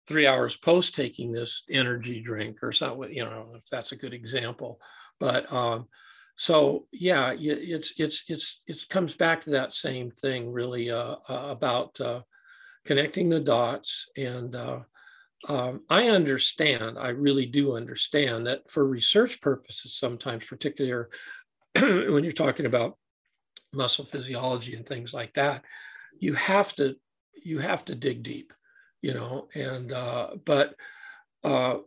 [0.06, 4.12] three hours post taking this energy drink or something, you know, if that's a good
[4.12, 4.80] example.
[5.22, 5.86] But um,
[6.34, 11.46] so yeah, it's it's it's it comes back to that same thing really uh, uh,
[11.48, 12.22] about uh,
[12.84, 14.80] connecting the dots and uh,
[15.48, 21.06] um, I understand, I really do understand that for research purposes, sometimes, particularly
[21.80, 22.96] when you're talking about
[23.72, 25.62] muscle physiology and things like that
[26.18, 26.94] you have to
[27.42, 28.52] you have to dig deep
[29.00, 30.74] you know and uh, but
[31.44, 31.78] uh,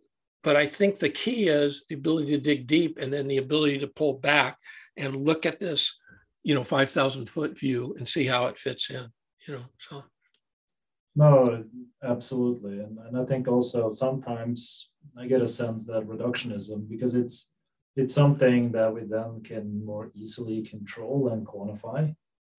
[0.46, 3.78] but i think the key is the ability to dig deep and then the ability
[3.80, 4.58] to pull back
[4.96, 6.00] and look at this
[6.44, 9.08] you know 5000 foot view and see how it fits in
[9.48, 10.04] you know so
[11.16, 11.66] no
[12.04, 14.90] absolutely and, and i think also sometimes
[15.20, 17.50] i get a sense that reductionism because it's
[17.96, 22.14] it's something that we then can more easily control and quantify.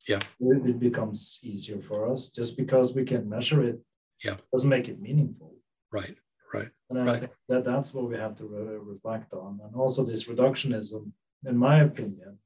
[0.09, 0.20] Yeah.
[0.41, 3.80] It, becomes easier for us just because we can measure it.
[4.24, 4.37] Yeah.
[4.53, 5.55] Doesn't make it meaningful.
[5.93, 6.16] Right.
[6.53, 6.68] Right.
[6.90, 7.20] And I right.
[7.20, 9.61] think that that's what we have to re- reflect on.
[9.64, 11.11] And also this reductionism,
[11.44, 12.38] in my opinion,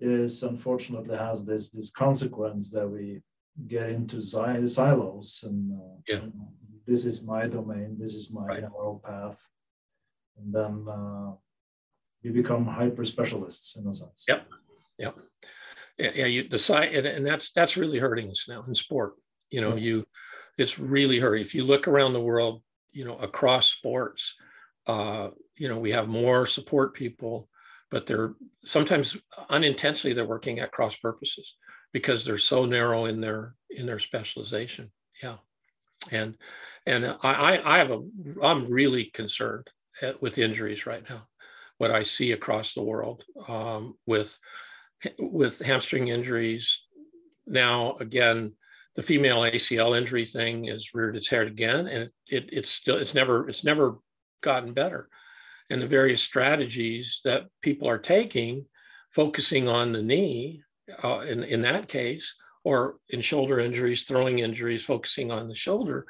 [0.00, 3.22] is unfortunately has this this consequence that we
[3.68, 6.16] get into silos and uh, yeah.
[6.16, 6.48] You know,
[6.86, 8.60] this is my domain, this is my right.
[8.60, 9.40] narrow path,
[10.36, 11.32] and then uh,
[12.22, 14.24] you become hyper specialists in a sense.
[14.28, 14.46] Yep.
[14.98, 15.18] Yep.
[15.98, 19.14] Yeah, yeah you decide and, and that's that's really hurting us now in sport.
[19.50, 20.04] You know, you
[20.58, 21.42] it's really hurting.
[21.42, 22.62] If you look around the world,
[22.92, 24.36] you know, across sports,
[24.86, 27.48] Uh, you know, we have more support people,
[27.90, 28.34] but they're
[28.64, 29.16] sometimes
[29.48, 31.56] unintentionally they're working at cross purposes
[31.92, 34.90] because they're so narrow in their in their specialization.
[35.22, 35.38] Yeah,
[36.10, 36.36] and
[36.86, 38.02] and I I have a
[38.42, 39.70] I'm really concerned
[40.02, 41.28] at, with injuries right now.
[41.78, 44.38] What I see across the world um, with
[45.18, 46.86] with hamstring injuries
[47.46, 48.56] now again
[48.94, 52.96] the female ACL injury thing is reared its head again, and it, it, it's still
[52.96, 53.98] it's never it's never
[54.42, 55.08] gotten better.
[55.70, 58.66] And the various strategies that people are taking,
[59.10, 60.62] focusing on the knee,
[61.02, 62.34] uh, in in that case,
[62.64, 66.06] or in shoulder injuries, throwing injuries, focusing on the shoulder,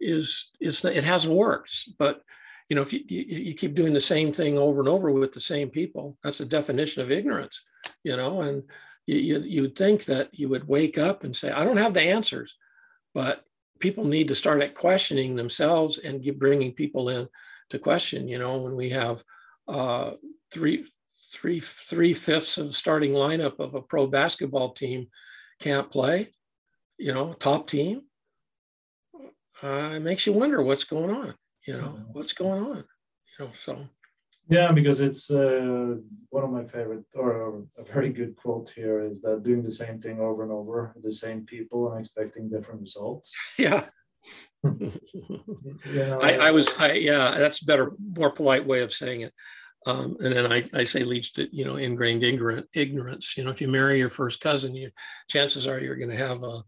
[0.00, 1.88] is is it hasn't worked.
[1.98, 2.22] But
[2.68, 5.32] you know, if you, you, you keep doing the same thing over and over with
[5.32, 7.62] the same people, that's a definition of ignorance.
[8.02, 8.62] You know, and
[9.06, 11.94] you, you, you would think that you would wake up and say, I don't have
[11.94, 12.56] the answers,
[13.14, 13.44] but
[13.80, 17.28] people need to start at questioning themselves and get, bringing people in
[17.70, 18.28] to question.
[18.28, 19.24] You know, when we have
[19.66, 20.12] uh,
[20.52, 20.86] three,
[21.32, 25.08] three, three fifths of the starting lineup of a pro basketball team
[25.60, 26.28] can't play,
[26.98, 28.02] you know, top team,
[29.62, 31.34] uh, it makes you wonder what's going on.
[31.66, 32.84] You know, what's going on.
[33.38, 33.88] You know, so
[34.48, 35.94] yeah, because it's uh,
[36.30, 39.98] one of my favorite, or a very good quote here is that doing the same
[40.00, 43.34] thing over and over, the same people, and expecting different results.
[43.58, 43.86] Yeah.
[44.62, 44.92] you
[45.94, 49.32] know, I, I, was, I, yeah, that's better, more polite way of saying it.
[49.84, 53.36] Um, and then I, I say leads to, you know, ingrained ignorant, ignorance.
[53.36, 54.90] You know, if you marry your first cousin, you
[55.28, 56.62] chances are you're going to have a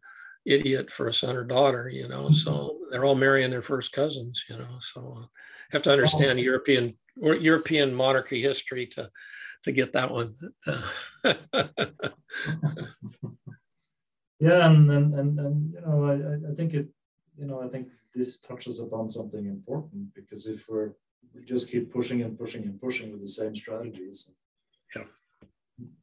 [0.44, 1.88] idiot for a son or daughter.
[1.88, 2.90] You know, so mm-hmm.
[2.90, 4.44] they're all marrying their first cousins.
[4.50, 5.26] You know, so uh,
[5.70, 9.10] have to understand European or European monarchy history to
[9.64, 10.34] to get that one.
[14.38, 16.88] yeah, and, and and and you know, I I think it,
[17.36, 20.92] you know, I think this touches upon something important because if we're
[21.34, 24.30] we just keep pushing and pushing and pushing with the same strategies,
[24.94, 25.04] yeah,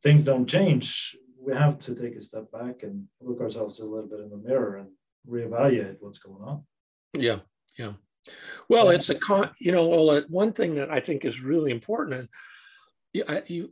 [0.04, 1.16] things don't change.
[1.40, 4.38] We have to take a step back and look ourselves a little bit in the
[4.38, 4.90] mirror and
[5.28, 6.64] reevaluate what's going on.
[7.18, 7.40] Yeah,
[7.78, 7.94] yeah.
[8.70, 12.30] Well, it's a con, you know, well, one thing that I think is really important
[13.14, 13.72] and you,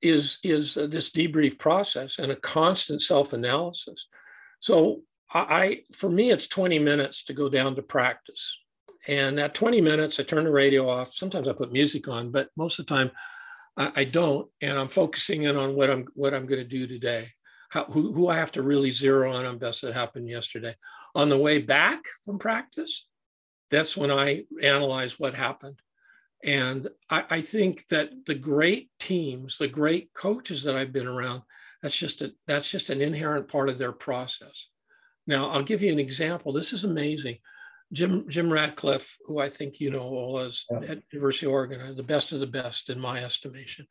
[0.00, 4.06] is is uh, this debrief process and a constant self-analysis.
[4.60, 8.56] So I, for me, it's 20 minutes to go down to practice.
[9.06, 11.14] And at 20 minutes, I turn the radio off.
[11.14, 13.10] Sometimes I put music on, but most of the time
[13.76, 14.48] I, I don't.
[14.60, 17.30] And I'm focusing in on what I'm what I'm going to do today.
[17.70, 20.74] How, who, who I have to really zero on on best that happened yesterday.
[21.14, 23.06] On the way back from practice,
[23.70, 25.80] that's when I analyze what happened.
[26.44, 31.42] And I, I, think that the great teams, the great coaches that I've been around,
[31.82, 34.68] that's just a, that's just an inherent part of their process.
[35.26, 36.52] Now I'll give you an example.
[36.52, 37.38] This is amazing.
[37.92, 40.92] Jim Jim Radcliffe, who I think you know all as yeah.
[40.92, 43.86] at University of Oregon, the best of the best in my estimation,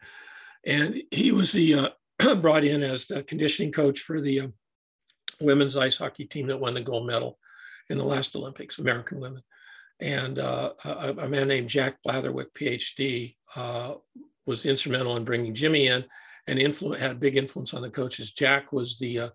[0.66, 4.48] and he was the uh, brought in as the conditioning coach for the uh,
[5.42, 7.40] women's ice hockey team that won the gold medal
[7.90, 9.42] in the last Olympics, American women
[10.00, 13.96] and uh, a, a, man named Jack Blatherwick, PhD, uh,
[14.46, 16.06] was instrumental in bringing Jimmy in,
[16.46, 18.32] and influ- had big influence on the coaches.
[18.32, 19.30] Jack was the uh,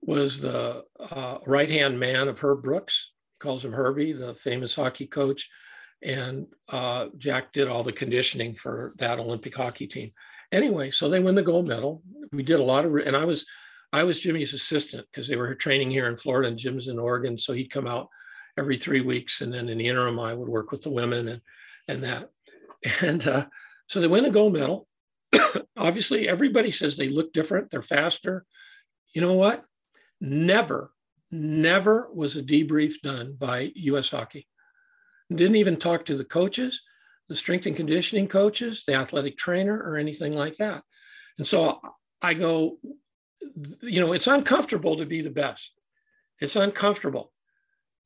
[0.00, 3.12] was the uh, right hand man of Herb Brooks.
[3.32, 5.50] He calls him Herbie, the famous hockey coach,
[6.02, 10.10] and uh, Jack did all the conditioning for that Olympic hockey team.
[10.52, 12.02] Anyway, so they win the gold medal.
[12.32, 13.44] We did a lot of, and I was
[13.92, 17.36] I was Jimmy's assistant because they were training here in Florida and Jim's in Oregon,
[17.36, 18.08] so he'd come out
[18.58, 19.40] every three weeks.
[19.40, 21.40] And then in the interim, I would work with the women and,
[21.86, 22.30] and that.
[23.00, 23.46] And uh,
[23.88, 24.86] so they win a gold medal.
[25.76, 28.44] Obviously, everybody says they look different, they're faster.
[29.12, 29.64] You know what?
[30.20, 30.92] Never,
[31.32, 34.46] never was a debrief done by US Hockey.
[35.28, 36.82] Didn't even talk to the coaches,
[37.28, 40.84] the strength and conditioning coaches, the athletic trainer, or anything like that.
[41.36, 41.80] And so
[42.22, 42.78] I go,
[43.82, 45.72] you know, it's uncomfortable to be the best.
[46.40, 47.32] It's uncomfortable.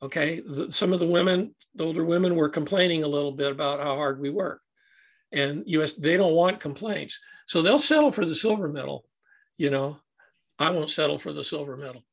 [0.02, 3.78] Okay, the, some of the women, the older women, were complaining a little bit about
[3.78, 4.60] how hard we work,
[5.30, 5.92] and U.S.
[5.92, 9.04] they don't want complaints, so they'll settle for the silver medal.
[9.58, 9.98] You know,
[10.58, 12.04] I won't settle for the silver medal.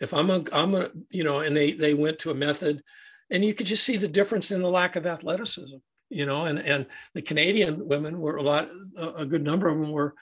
[0.00, 2.82] If I'm a, I'm a, you know, and they they went to a method,
[3.30, 5.76] and you could just see the difference in the lack of athleticism.
[6.10, 9.92] You know, and and the Canadian women were a lot, a, good number of them
[9.92, 10.14] were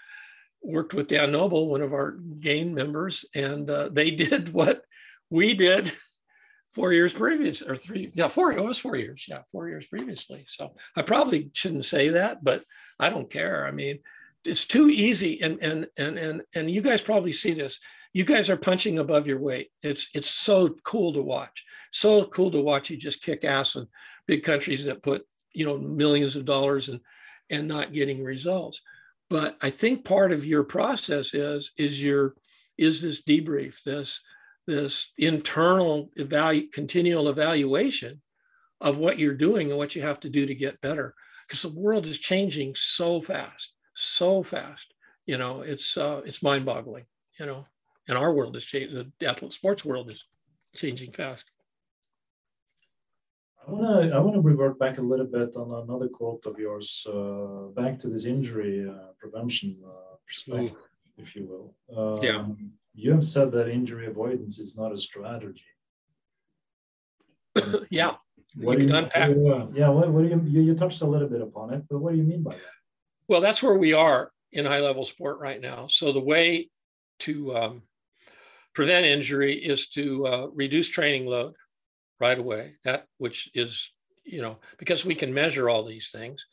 [0.61, 4.83] worked with Dan Noble, one of our GAIN members, and uh, they did what
[5.31, 5.93] we did
[6.77, 10.45] four years previous or three yeah four it was four years yeah four years previously.
[10.47, 12.63] So i probably shouldn't say that but
[13.01, 13.67] i don't care.
[13.67, 14.01] I mean
[14.45, 17.81] it's too easy and and and and, and you guys probably see this.
[18.13, 19.69] You guys are punching above your weight.
[19.83, 23.87] It's it's so cool to watch so cool to watch you just kick ass in
[24.27, 25.25] big countries that put
[25.55, 27.01] you know millions of dollars and
[27.49, 28.83] and not getting results.
[29.31, 32.35] But i think part of your process is is your
[32.77, 34.21] is this debrief this
[34.67, 38.21] this internal evalu- continual evaluation
[38.81, 41.15] of what you're doing and what you have to do to get better
[41.47, 44.93] because the world is changing so fast so fast
[45.25, 47.07] you know it's uh, it's mind boggling
[47.39, 47.67] you know
[48.09, 50.25] and our world is changing the athlete sports world is
[50.75, 51.51] changing fast
[53.67, 56.57] I want to I want to revert back a little bit on another quote of
[56.57, 61.23] yours, uh, back to this injury uh, prevention uh, perspective, mm.
[61.23, 61.75] if you will.
[61.97, 62.45] Um, yeah.
[62.97, 65.65] You have said that injury avoidance is not a strategy.
[67.91, 68.15] yeah.
[68.57, 69.31] What you, you unpack.
[69.75, 69.89] yeah.
[69.91, 72.17] What, what do you, you you touched a little bit upon it, but what do
[72.17, 72.61] you mean by that?
[73.29, 75.89] Well, that's where we are in high level sport right now.
[75.89, 76.71] So the way
[77.21, 77.83] to um,
[78.75, 81.55] prevent injury is to uh, reduce training load
[82.19, 82.77] right away.
[82.85, 83.91] That which is
[84.25, 86.47] you know because we can measure all these things,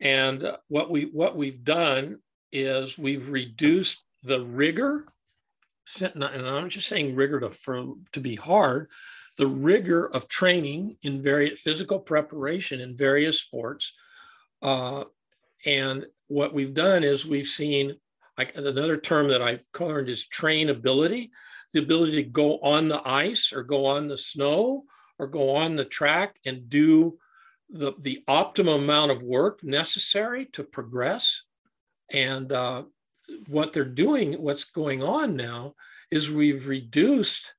[0.00, 2.20] and what we what we've done
[2.52, 5.06] is we've reduced the rigor.
[6.00, 8.88] And I'm just saying rigor to for, to be hard,
[9.38, 13.94] the rigor of training in various physical preparation in various sports.
[14.62, 15.04] Uh,
[15.64, 17.94] and what we've done is we've seen
[18.36, 21.30] like another term that I've coined is trainability
[21.76, 24.84] the ability to go on the ice or go on the snow
[25.18, 27.18] or go on the track and do
[27.68, 31.42] the, the optimum amount of work necessary to progress.
[32.10, 32.84] And uh,
[33.48, 35.74] what they're doing, what's going on now,
[36.10, 37.54] is we've reduced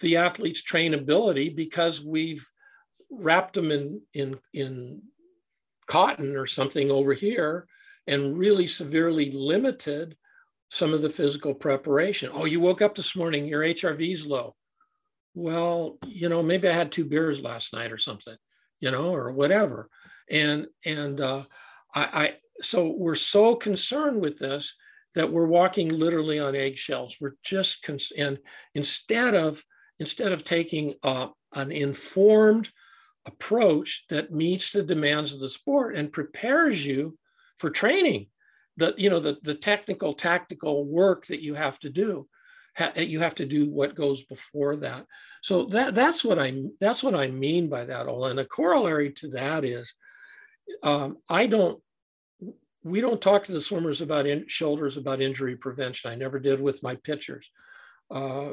[0.00, 2.48] the athlete's trainability because we've
[3.10, 5.02] wrapped them in, in, in
[5.86, 7.66] cotton or something over here
[8.06, 10.16] and really severely limited
[10.70, 12.30] some of the physical preparation.
[12.32, 14.54] Oh, you woke up this morning, your HRV's low.
[15.34, 18.36] Well, you know, maybe I had two beers last night or something,
[18.80, 19.88] you know, or whatever.
[20.30, 21.44] And and uh,
[21.94, 24.74] I, I so we're so concerned with this
[25.14, 27.16] that we're walking literally on eggshells.
[27.20, 28.38] We're just cons- and
[28.74, 29.64] instead of
[29.98, 32.70] instead of taking uh, an informed
[33.26, 37.18] approach that meets the demands of the sport and prepares you
[37.58, 38.26] for training
[38.78, 42.26] the you know the the technical tactical work that you have to do
[42.96, 45.04] you have to do what goes before that
[45.42, 49.12] so that that's what i that's what i mean by that all and a corollary
[49.12, 49.94] to that is
[50.84, 51.82] um, i don't
[52.84, 56.60] we don't talk to the swimmers about in, shoulders about injury prevention i never did
[56.60, 57.50] with my pitchers
[58.10, 58.50] uh,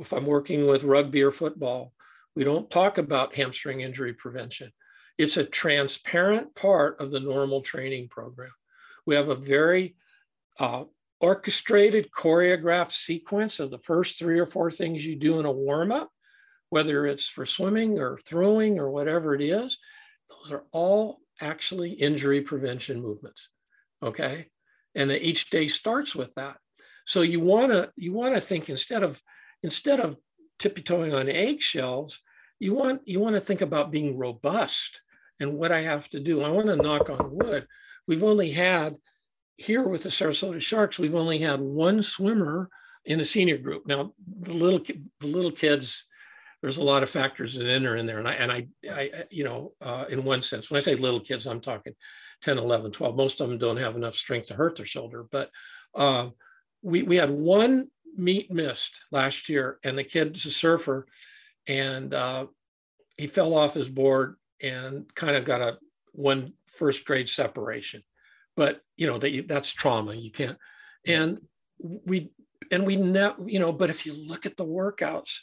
[0.00, 1.92] if i'm working with rugby or football
[2.34, 4.70] we don't talk about hamstring injury prevention
[5.18, 8.52] it's a transparent part of the normal training program
[9.06, 9.94] we have a very
[10.58, 10.84] uh,
[11.20, 15.92] orchestrated, choreographed sequence of the first three or four things you do in a warm
[15.92, 16.10] up,
[16.70, 19.78] whether it's for swimming or throwing or whatever it is.
[20.28, 23.48] Those are all actually injury prevention movements.
[24.02, 24.46] Okay.
[24.94, 26.56] And each day starts with that.
[27.06, 29.22] So you want to you want to think instead of
[29.62, 30.18] instead of
[30.58, 32.20] tiptoeing on eggshells,
[32.58, 35.02] you want you want to think about being robust
[35.38, 36.42] and what I have to do.
[36.42, 37.66] I want to knock on wood
[38.06, 38.96] we've only had
[39.56, 42.68] here with the Sarasota Sharks, we've only had one swimmer
[43.04, 43.86] in a senior group.
[43.86, 44.80] Now, the little
[45.20, 46.06] the little kids,
[46.60, 49.44] there's a lot of factors that enter in there, and I and I, I you
[49.44, 51.94] know, uh, in one sense, when I say little kids, I'm talking
[52.42, 53.16] 10, 11, 12.
[53.16, 55.50] Most of them don't have enough strength to hurt their shoulder, but
[55.94, 56.28] uh,
[56.82, 61.06] we we had one meet missed last year, and the kid's a surfer,
[61.66, 62.46] and uh,
[63.16, 65.78] he fell off his board and kind of got a
[66.12, 68.02] one first grade separation.
[68.56, 70.14] But you know that that's trauma.
[70.14, 70.58] You can't.
[71.06, 71.40] And
[71.80, 72.30] we
[72.70, 73.72] and we know you know.
[73.72, 75.40] But if you look at the workouts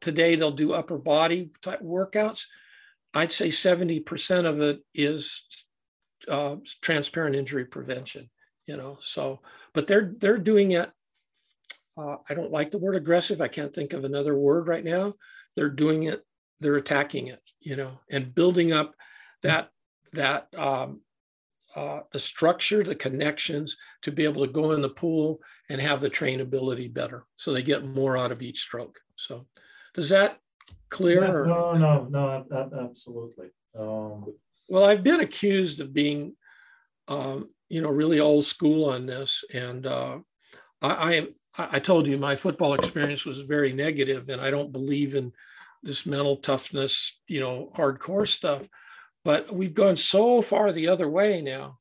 [0.00, 2.44] today, they'll do upper body type workouts.
[3.12, 5.44] I'd say seventy percent of it is
[6.28, 8.30] uh, transparent injury prevention.
[8.66, 9.40] You know, so
[9.72, 10.90] but they're they're doing it.
[11.96, 13.40] Uh, I don't like the word aggressive.
[13.40, 15.14] I can't think of another word right now.
[15.54, 16.24] They're doing it.
[16.60, 17.40] They're attacking it.
[17.60, 18.94] You know, and building up
[19.42, 19.68] that
[20.12, 21.02] that um,
[21.76, 26.00] uh, the structure, the connections to be able to go in the pool and have
[26.00, 27.26] the trainability better.
[27.36, 28.98] So they get more out of each stroke.
[29.16, 29.46] So
[29.94, 30.38] does that
[30.88, 31.46] clear?
[31.46, 33.48] Yeah, no, no, no, absolutely.
[33.78, 34.34] Um,
[34.68, 36.34] well, I've been accused of being,
[37.08, 39.44] um, you know, really old school on this.
[39.52, 40.18] And uh,
[40.80, 45.14] I, I, I told you my football experience was very negative and I don't believe
[45.14, 45.32] in
[45.82, 48.66] this mental toughness, you know, hardcore stuff.
[49.24, 51.78] But we've gone so far the other way now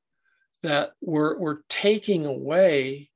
[0.61, 3.09] that we're, we're taking away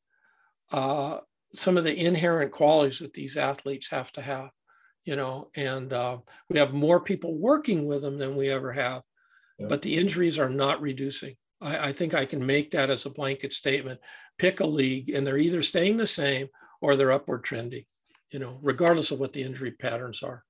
[0.71, 1.19] uh,
[1.55, 4.49] some of the inherent qualities that these athletes have to have,
[5.05, 6.17] you know, and uh,
[6.49, 9.01] we have more people working with them than we ever have.
[9.57, 9.67] Yeah.
[9.67, 11.35] but the injuries are not reducing.
[11.61, 13.99] I, I, think I can make that as a blanket statement.
[14.37, 16.47] Pick a league, and they're either staying the same
[16.81, 17.85] or they're upward trending.
[18.31, 20.43] You know, regardless of what the injury patterns are.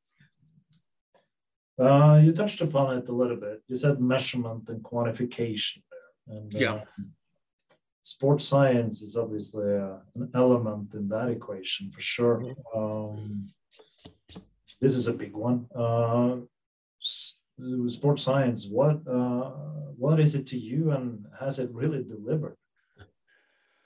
[1.79, 3.61] Uh, you touched upon it a little bit.
[3.67, 6.37] You said measurement and quantification there.
[6.37, 6.73] And, yeah.
[6.73, 6.85] Uh,
[8.01, 12.37] sports science is obviously uh, an element in that equation for sure.
[12.37, 12.79] Mm-hmm.
[12.79, 13.49] Um,
[14.81, 15.67] this is a big one.
[17.87, 19.51] Sports science, what uh,
[19.97, 22.55] what is it to you, and has it really delivered?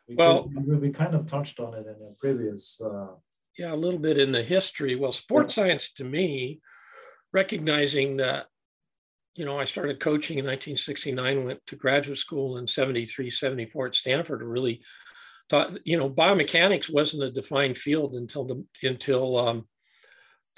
[0.09, 2.81] We well, could, we kind of touched on it in a previous.
[2.83, 3.15] Uh,
[3.57, 4.95] yeah, a little bit in the history.
[4.95, 5.63] Well, sports yeah.
[5.63, 6.59] science to me,
[7.31, 8.47] recognizing that
[9.35, 13.95] you know, I started coaching in 1969, went to graduate school in 73, 74 at
[13.95, 14.81] Stanford, really
[15.49, 19.67] thought, you know, biomechanics wasn't a defined field until the, until, um,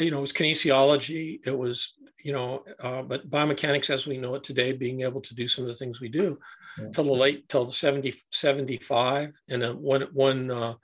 [0.03, 1.39] you know, it was kinesiology.
[1.45, 1.93] It was,
[2.23, 5.63] you know, uh, but biomechanics as we know it today, being able to do some
[5.63, 6.37] of the things we do
[6.77, 6.89] yeah.
[6.93, 9.31] till the late, till the 70, 75.
[9.49, 10.75] And then one, one, uh,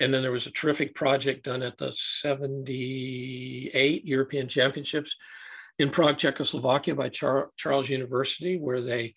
[0.00, 5.16] and then there was a terrific project done at the 78 European Championships
[5.78, 9.14] in Prague, Czechoslovakia by Char- Charles University, where they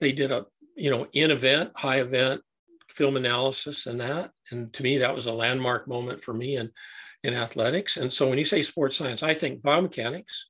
[0.00, 0.46] they did a
[0.76, 2.42] you know in event, high event
[2.88, 4.30] film analysis and that.
[4.50, 6.70] And to me, that was a landmark moment for me in
[7.22, 7.96] in athletics.
[7.96, 10.44] And so when you say sports science, I think biomechanics,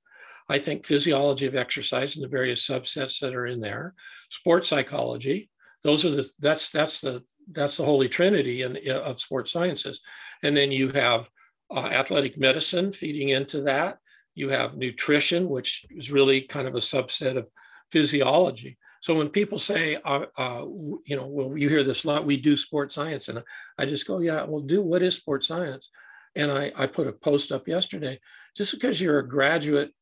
[0.49, 3.95] I think physiology of exercise and the various subsets that are in there,
[4.31, 5.49] sports psychology.
[5.83, 10.01] Those are the that's that's the that's the holy trinity in, of sports sciences.
[10.43, 11.31] And then you have
[11.75, 13.99] uh, athletic medicine feeding into that.
[14.35, 17.49] You have nutrition, which is really kind of a subset of
[17.91, 18.79] physiology.
[19.01, 20.64] So when people say, uh, uh,
[21.07, 23.29] you know, well, you hear this a lot, we do sports science.
[23.29, 23.43] And
[23.79, 25.91] I just go, yeah, well, do what is sports science?
[26.37, 28.20] And I, I put a post up yesterday.
[28.57, 29.93] Just because you're a graduate,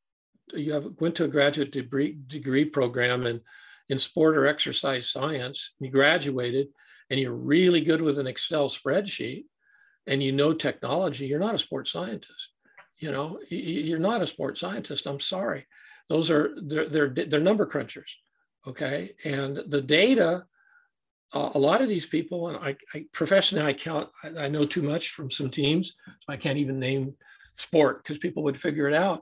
[0.53, 3.41] you have went to a graduate degree, degree program in,
[3.89, 6.68] in sport or exercise science, you graduated,
[7.11, 9.45] and you're really good with an Excel spreadsheet
[10.07, 12.53] and you know technology, you're not a sports scientist
[12.99, 15.66] you know you're not a sports scientist i'm sorry
[16.09, 18.12] those are they're they're, they're number crunchers
[18.66, 20.45] okay and the data
[21.35, 24.64] uh, a lot of these people and i, I professionally i count I, I, know
[24.64, 27.14] too much from some teams so i can't even name
[27.55, 29.20] sport because people would figure it out.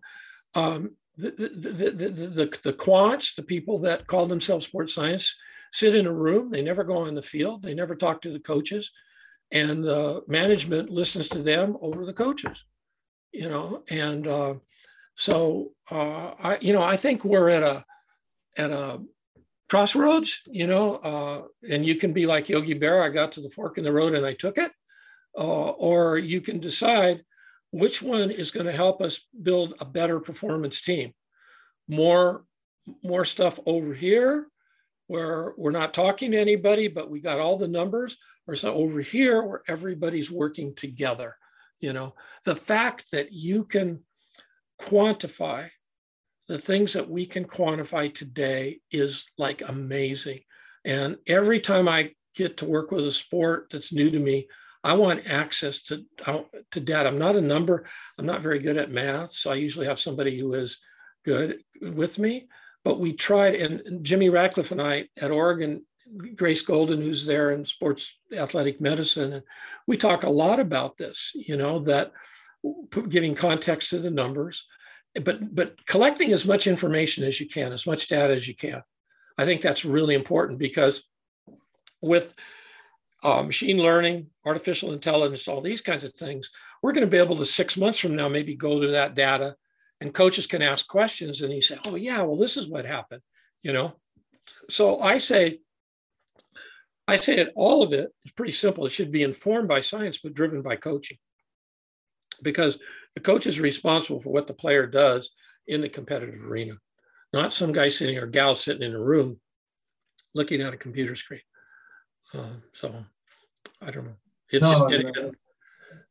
[0.54, 5.34] Um, the, the, the, the, the, the quants the people that call themselves sports science
[5.72, 8.38] sit in a room they never go on the field they never talk to the
[8.38, 8.90] coaches
[9.50, 12.64] and the management listens to them over the coaches
[13.36, 14.54] you know, and uh,
[15.14, 17.84] so uh, I, you know, I think we're at a
[18.56, 19.00] at a
[19.68, 23.50] crossroads, you know, uh, and you can be like Yogi Berra, I got to the
[23.50, 24.70] fork in the road and I took it,
[25.36, 27.22] uh, or you can decide
[27.70, 31.12] which one is going to help us build a better performance team.
[31.88, 32.44] More,
[33.02, 34.46] more stuff over here
[35.08, 38.16] where we're not talking to anybody, but we got all the numbers,
[38.48, 41.36] or so over here where everybody's working together
[41.80, 42.14] you know
[42.44, 44.00] the fact that you can
[44.80, 45.68] quantify
[46.48, 50.40] the things that we can quantify today is like amazing.
[50.84, 54.46] And every time i get to work with a sport that's new to me
[54.84, 56.04] i want access to
[56.70, 57.08] to data.
[57.08, 57.86] I'm not a number
[58.18, 60.78] i'm not very good at math so i usually have somebody who is
[61.24, 62.46] good with me.
[62.84, 65.82] But we tried and jimmy radcliffe and i at oregon
[66.36, 69.32] Grace Golden, who's there in sports athletic medicine.
[69.32, 69.42] And
[69.86, 72.12] we talk a lot about this, you know, that
[73.08, 74.66] getting context to the numbers,
[75.24, 78.82] but but collecting as much information as you can, as much data as you can.
[79.38, 81.02] I think that's really important because
[82.00, 82.34] with
[83.22, 86.50] uh, machine learning, artificial intelligence, all these kinds of things,
[86.82, 89.56] we're going to be able to six months from now maybe go to that data,
[90.00, 93.22] and coaches can ask questions, and you say, "Oh yeah, well this is what happened,"
[93.62, 93.94] you know.
[94.68, 95.60] So I say
[97.08, 98.84] I say that all of it is pretty simple.
[98.86, 101.18] It should be informed by science, but driven by coaching.
[102.42, 102.78] Because
[103.16, 105.30] the coach is responsible for what the player does
[105.66, 106.74] in the competitive arena,
[107.32, 109.40] not some guy sitting or gal sitting in a room
[110.34, 111.40] looking at a computer screen.
[112.34, 112.94] Um, so
[113.80, 114.16] I don't know.
[114.50, 115.34] It's no, it, it,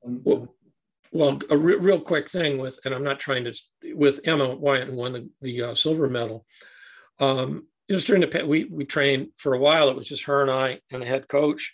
[0.01, 0.53] well,
[1.11, 3.53] well, a re- real quick thing with, and I'm not trying to,
[3.93, 6.45] with Emma Weyant, who won the, the uh, silver medal.
[7.19, 9.89] Um, it was during the we we trained for a while.
[9.89, 11.73] It was just her and I and the head coach.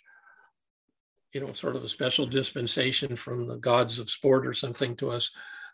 [1.32, 5.10] You know, sort of a special dispensation from the gods of sport or something to
[5.10, 5.30] us,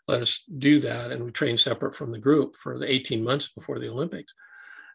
[0.07, 3.49] let us do that, and we trained separate from the group for the 18 months
[3.49, 4.33] before the Olympics.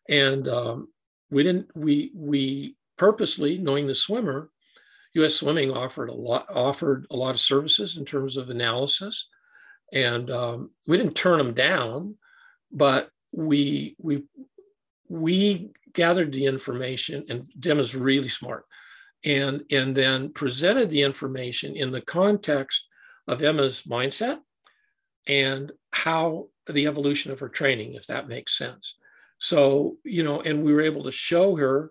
[0.08, 0.88] And um,
[1.30, 4.50] we didn't we we purposely knowing the swimmer,
[5.14, 5.34] U.S.
[5.36, 9.28] Swimming offered a lot offered a lot of services in terms of analysis,
[9.92, 12.16] and um, we didn't turn them down,
[12.72, 14.24] but we we
[15.08, 18.64] we gathered the information, and Dim is really smart,
[19.24, 22.86] and and then presented the information in the context
[23.26, 24.38] of Emma's mindset
[25.26, 28.96] and how the evolution of her training, if that makes sense.
[29.38, 31.90] So, you know, and we were able to show her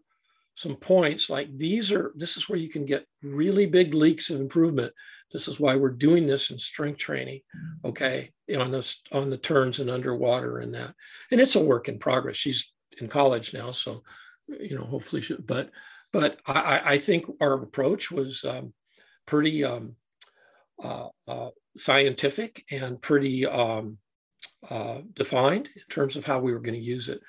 [0.55, 4.39] some points like these are, this is where you can get really big leaks of
[4.39, 4.93] improvement.
[5.31, 7.41] This is why we're doing this in strength training,
[7.83, 10.93] okay, on the, on the turns and underwater and that.
[11.31, 12.37] And it's a work in progress.
[12.37, 14.03] She's in college now, so,
[14.47, 15.71] you know, hopefully, she, but,
[16.13, 18.73] but I, I think our approach was um,
[19.25, 19.95] pretty um,
[20.81, 23.97] uh, uh, scientific and pretty um,
[24.69, 27.19] uh, defined in terms of how we were going to use it.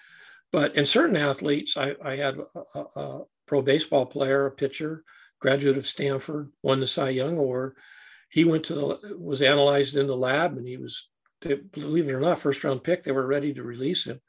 [0.53, 2.37] But in certain athletes, I, I had
[2.75, 5.03] a, a, pro baseball player, a pitcher,
[5.41, 7.75] graduate of Stanford, won the Cy Young Award.
[8.31, 11.09] He went to the was analyzed in the lab, and he was,
[11.41, 13.05] believe it or not, first round pick.
[13.05, 14.21] They were ready to release him,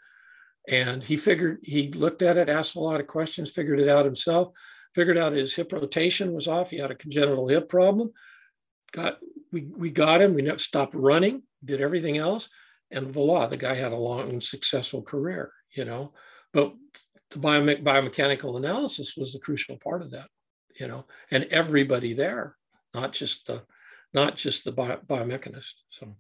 [0.67, 4.05] and he figured he looked at it, asked a lot of questions, figured it out
[4.05, 4.51] himself,
[4.93, 6.71] figured out his hip rotation was off.
[6.71, 8.11] He had a congenital hip problem.
[8.91, 9.19] Got
[9.51, 10.33] we we got him.
[10.33, 11.43] We stopped running.
[11.63, 12.49] Did everything else
[12.91, 16.13] and voila, the guy had a long and successful career, you know.
[16.53, 16.73] But
[17.31, 20.29] the biome- biomechanical analysis was the crucial part of that,
[20.79, 22.55] you know, and everybody there,
[22.93, 23.63] not just the
[24.13, 25.73] not just the bio- biomechanist.
[25.89, 26.15] So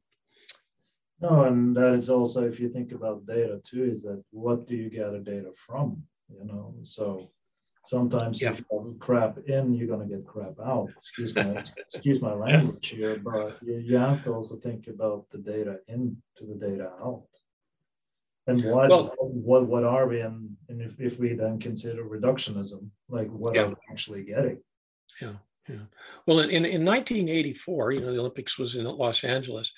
[1.21, 4.75] no, and that is also if you think about data too, is that what do
[4.75, 6.03] you gather data from?
[6.29, 7.31] You know, so
[7.85, 8.51] sometimes yeah.
[8.51, 10.89] if you crap in, you're gonna get crap out.
[10.97, 15.37] Excuse my excuse my language here, but you, you have to also think about the
[15.37, 17.27] data in to the data out.
[18.47, 22.89] And what well, what what are we and, and if, if we then consider reductionism,
[23.09, 23.63] like what yeah.
[23.63, 24.59] are we actually getting?
[25.21, 25.33] Yeah,
[25.67, 25.85] yeah.
[26.27, 29.71] Well, in, in 1984, you know, the Olympics was in Los Angeles.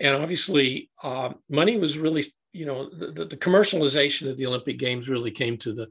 [0.00, 5.08] And obviously, uh, money was really, you know, the, the commercialization of the Olympic Games
[5.08, 5.88] really came to the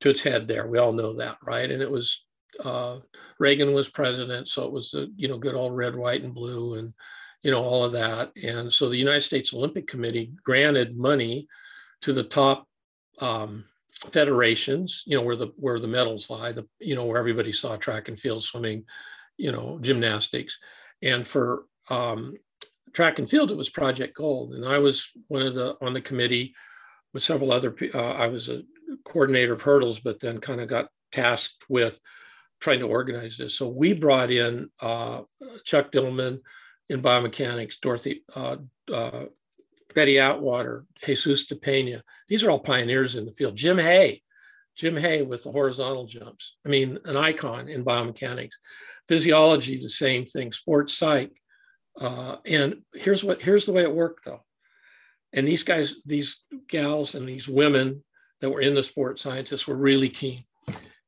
[0.00, 0.66] to its head there.
[0.66, 1.68] We all know that, right?
[1.68, 2.24] And it was
[2.64, 2.98] uh,
[3.38, 6.74] Reagan was president, so it was the you know good old red, white, and blue,
[6.74, 6.92] and
[7.42, 8.32] you know all of that.
[8.42, 11.48] And so the United States Olympic Committee granted money
[12.02, 12.66] to the top
[13.20, 17.52] um, federations, you know where the where the medals lie, the you know where everybody
[17.52, 18.84] saw track and field, swimming,
[19.36, 20.58] you know gymnastics,
[21.02, 22.34] and for um,
[22.98, 26.00] track and field it was Project Gold, and I was one of the on the
[26.00, 26.52] committee
[27.14, 27.72] with several other.
[27.94, 28.62] Uh, I was a
[29.04, 32.00] coordinator of hurdles, but then kind of got tasked with
[32.58, 33.56] trying to organize this.
[33.56, 35.20] So we brought in uh,
[35.64, 36.40] Chuck Dillman
[36.88, 38.56] in biomechanics, Dorothy, uh,
[38.92, 39.26] uh,
[39.94, 42.02] Betty Atwater, Jesus Dapena.
[42.26, 43.54] These are all pioneers in the field.
[43.54, 44.22] Jim Hay,
[44.74, 46.56] Jim Hay with the horizontal jumps.
[46.66, 48.54] I mean, an icon in biomechanics.
[49.06, 50.50] Physiology, the same thing.
[50.50, 51.30] Sports psych.
[51.98, 54.42] Uh, and here's what here's the way it worked though.
[55.32, 56.36] And these guys, these
[56.68, 58.04] gals, and these women
[58.40, 60.44] that were in the sport scientists were really keen.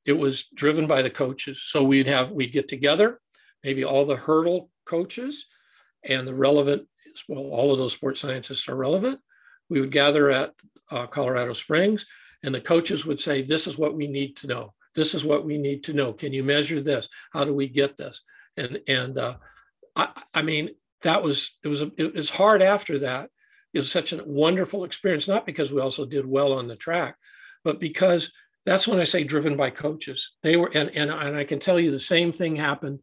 [0.04, 1.62] It was driven by the coaches.
[1.66, 3.20] So we'd have, we'd get together,
[3.62, 5.46] maybe all the hurdle coaches
[6.02, 6.86] and the relevant,
[7.28, 9.20] well, all of those sports scientists are relevant.
[9.68, 10.52] We would gather at
[10.90, 12.06] uh, Colorado Springs
[12.42, 14.74] and the coaches would say, this is what we need to know.
[14.94, 16.12] This is what we need to know.
[16.12, 17.08] Can you measure this?
[17.32, 18.22] How do we get this?
[18.56, 19.36] And, and uh,
[19.94, 20.70] I, I mean,
[21.02, 23.30] that was, it was, a, it was hard after that
[23.72, 27.16] it was such a wonderful experience, not because we also did well on the track,
[27.64, 28.32] but because
[28.66, 30.32] that's when I say driven by coaches.
[30.42, 33.00] They were, and, and, and I can tell you the same thing happened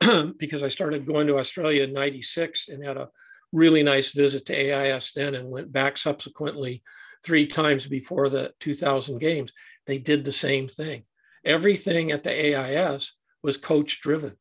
[0.38, 3.08] because I started going to Australia in 96 and had a
[3.52, 6.82] really nice visit to AIS then and went back subsequently
[7.24, 9.52] three times before the 2000 games.
[9.86, 11.04] They did the same thing.
[11.44, 13.12] Everything at the AIS
[13.42, 14.36] was coach driven,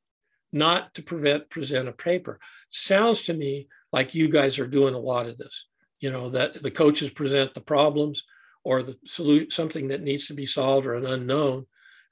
[0.51, 2.39] not to prevent present a paper.
[2.69, 5.67] Sounds to me like you guys are doing a lot of this
[6.01, 8.25] you know that the coaches present the problems
[8.63, 11.65] or the solution something that needs to be solved or an unknown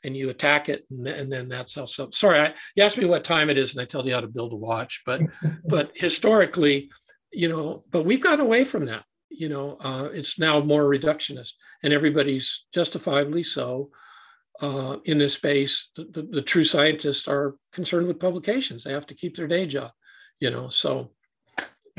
[0.03, 3.05] and you attack it and, and then that's how so sorry I, you asked me
[3.05, 5.21] what time it is and i tell you how to build a watch but
[5.65, 6.89] but historically
[7.33, 11.53] you know but we've gotten away from that you know uh, it's now more reductionist
[11.83, 13.89] and everybody's justifiably so
[14.61, 19.07] uh, in this space the, the, the true scientists are concerned with publications they have
[19.07, 19.91] to keep their day job
[20.39, 21.11] you know so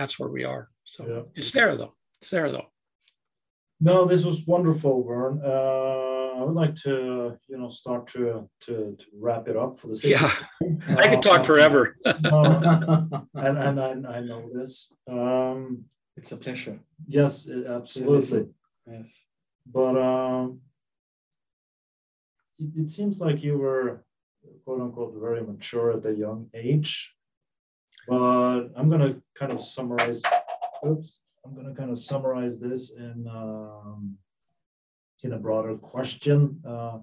[0.01, 0.71] that's where we are.
[0.85, 1.23] So yeah.
[1.35, 1.95] it's there though.
[2.21, 2.69] It's there though.
[3.81, 5.41] No, this was wonderful, Vern.
[5.45, 9.89] Uh, I would like to, you know, start to to, to wrap it up for
[9.89, 10.13] the sake.
[10.13, 10.33] Yeah,
[10.63, 11.97] uh, I could talk uh, forever.
[12.05, 14.91] and and I, I know this.
[15.07, 15.85] Um,
[16.17, 16.79] it's a pleasure.
[17.07, 18.49] Yes, absolutely.
[18.87, 19.25] Yes,
[19.67, 20.61] but um,
[22.61, 24.05] it, it seems like you were
[24.65, 27.15] quote unquote very mature at a young age
[28.07, 30.23] but I'm going to kind of summarize,
[30.87, 34.17] oops, I'm going to kind of summarize this in, um,
[35.23, 36.61] in a broader question.
[36.67, 36.99] Uh,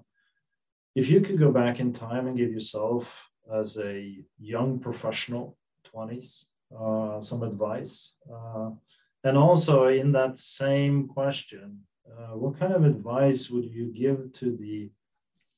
[0.94, 5.56] if you could go back in time and give yourself as a young professional,
[5.94, 6.44] 20s,
[6.78, 8.70] uh, some advice, uh,
[9.24, 11.80] and also in that same question,
[12.10, 14.90] uh, what kind of advice would you give to the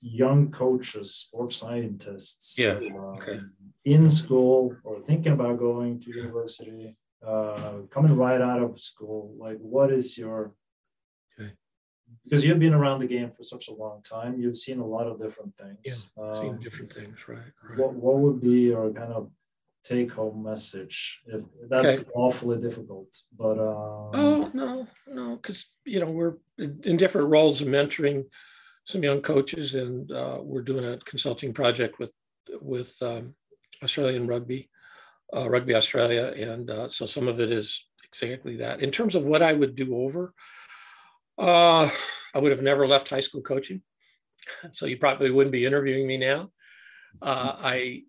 [0.01, 2.79] young coaches, sports scientists, yeah,
[3.17, 3.41] okay.
[3.85, 6.97] in school or thinking about going to university,
[7.27, 9.35] uh, coming right out of school?
[9.39, 10.53] Like, what is your
[11.39, 11.53] okay.
[12.25, 15.07] because you've been around the game for such a long time, you've seen a lot
[15.07, 16.09] of different things.
[16.17, 17.39] Yeah, um, seen different things, right,
[17.69, 17.79] right?
[17.79, 19.31] What What would be your kind of
[19.83, 22.11] take home message if that's okay.
[22.15, 24.11] awfully difficult but um...
[24.13, 28.25] oh no no because you know we're in different roles of mentoring
[28.85, 32.11] some young coaches and uh, we're doing a consulting project with
[32.61, 33.35] with um,
[33.83, 34.69] australian rugby
[35.37, 39.25] uh, rugby australia and uh, so some of it is exactly that in terms of
[39.25, 40.33] what i would do over
[41.39, 41.89] uh,
[42.35, 43.83] i would have never left high school coaching
[44.73, 46.51] so you probably wouldn't be interviewing me now
[47.23, 48.03] uh, i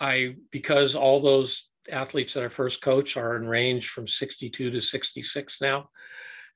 [0.00, 4.80] I because all those athletes that I first coach are in range from 62 to
[4.80, 5.90] 66 now,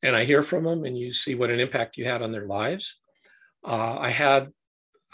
[0.03, 2.47] and I hear from them, and you see what an impact you had on their
[2.47, 2.99] lives.
[3.65, 4.53] Uh, I had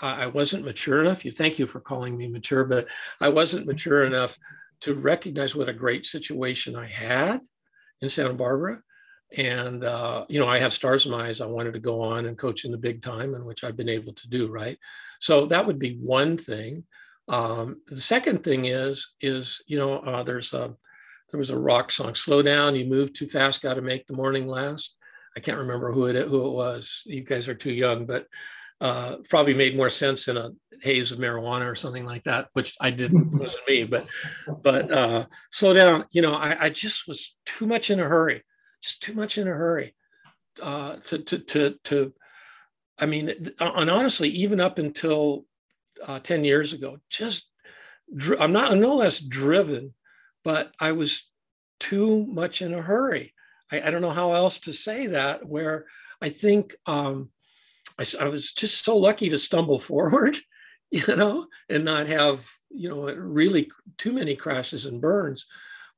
[0.02, 1.24] I wasn't mature enough.
[1.24, 2.86] You thank you for calling me mature, but
[3.20, 4.38] I wasn't mature enough
[4.80, 7.40] to recognize what a great situation I had
[8.00, 8.80] in Santa Barbara.
[9.36, 11.40] And uh, you know, I have stars in my eyes.
[11.40, 13.88] I wanted to go on and coach in the big time, and which I've been
[13.88, 14.50] able to do.
[14.50, 14.78] Right.
[15.20, 16.84] So that would be one thing.
[17.28, 20.74] Um, the second thing is, is you know, uh, there's a
[21.30, 24.16] there was a rock song, "Slow Down, You Move Too Fast, Got to Make the
[24.16, 24.96] Morning Last."
[25.36, 27.02] I can't remember who it who it was.
[27.06, 28.26] You guys are too young, but
[28.80, 30.50] uh, probably made more sense in a
[30.82, 33.84] haze of marijuana or something like that, which I didn't wasn't me.
[33.84, 34.06] But
[34.62, 36.06] but uh, slow down.
[36.10, 38.42] You know, I, I just was too much in a hurry,
[38.82, 39.94] just too much in a hurry
[40.62, 42.12] uh, to to to to.
[43.00, 45.46] I mean, and honestly, even up until
[46.06, 46.98] uh, 10 years ago.
[47.08, 47.48] Just,
[48.38, 49.94] I'm not I'm no less driven,
[50.44, 51.30] but I was
[51.78, 53.34] too much in a hurry.
[53.70, 55.86] I, I don't know how else to say that, where
[56.20, 57.30] I think um,
[57.98, 60.36] I, I was just so lucky to stumble forward,
[60.90, 65.46] you know, and not have, you know, really too many crashes and burns.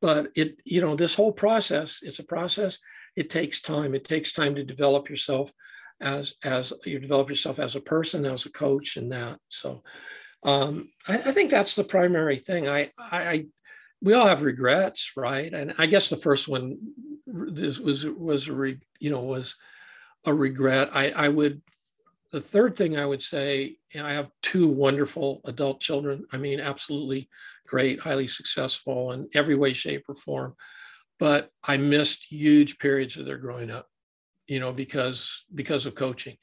[0.01, 2.79] But it, you know, this whole process, it's a process.
[3.15, 3.95] It takes time.
[3.95, 5.53] It takes time to develop yourself
[6.01, 9.39] as as you develop yourself as a person, as a coach, and that.
[9.49, 9.85] So,
[10.43, 12.69] um, I, I, think that's the primary thing.
[12.69, 13.47] I, I, I,
[14.01, 15.53] we all have regrets, right?
[15.53, 16.79] And I guess the first one
[17.33, 19.57] this was was a re, you know was
[20.25, 20.91] a regret.
[20.95, 21.63] I, I would.
[22.31, 26.25] The third thing I would say, know, I have two wonderful adult children.
[26.33, 27.29] I mean, absolutely
[27.67, 30.55] great, highly successful in every way, shape, or form.
[31.19, 33.87] But I missed huge periods of their growing up
[34.47, 36.37] you know, because because of coaching.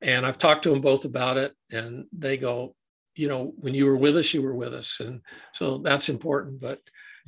[0.00, 2.74] And I've talked to them both about it, and they go,
[3.14, 5.20] you know, when you were with us, you were with us, and
[5.52, 6.60] so that's important.
[6.60, 6.80] But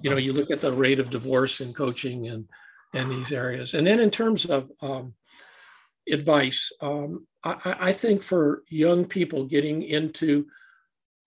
[0.02, 2.48] you know, you look at the rate of divorce in coaching and
[2.96, 5.14] and these areas, and then in terms of um,
[6.10, 10.46] advice, um, I, I think for young people getting into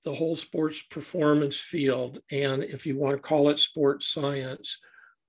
[0.05, 4.77] the whole sports performance field, and if you want to call it sports science,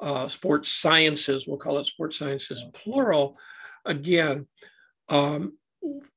[0.00, 3.36] uh, sports sciences, we'll call it sports sciences plural,
[3.84, 4.46] again,
[5.08, 5.56] um,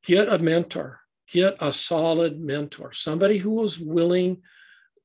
[0.05, 0.99] get a mentor,
[1.31, 4.41] get a solid mentor, somebody who is willing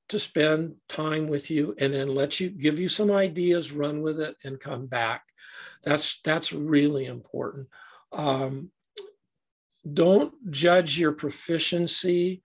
[0.08, 4.20] to spend time with you and then let you give you some ideas, run with
[4.20, 5.22] it, and come back.
[5.84, 7.68] That's that's really important.
[8.12, 8.70] Um,
[9.90, 12.42] don't judge your proficiency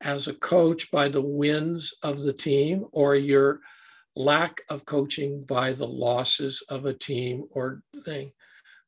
[0.00, 3.60] as a coach by the wins of the team or your
[4.16, 8.32] lack of coaching by the losses of a team or thing.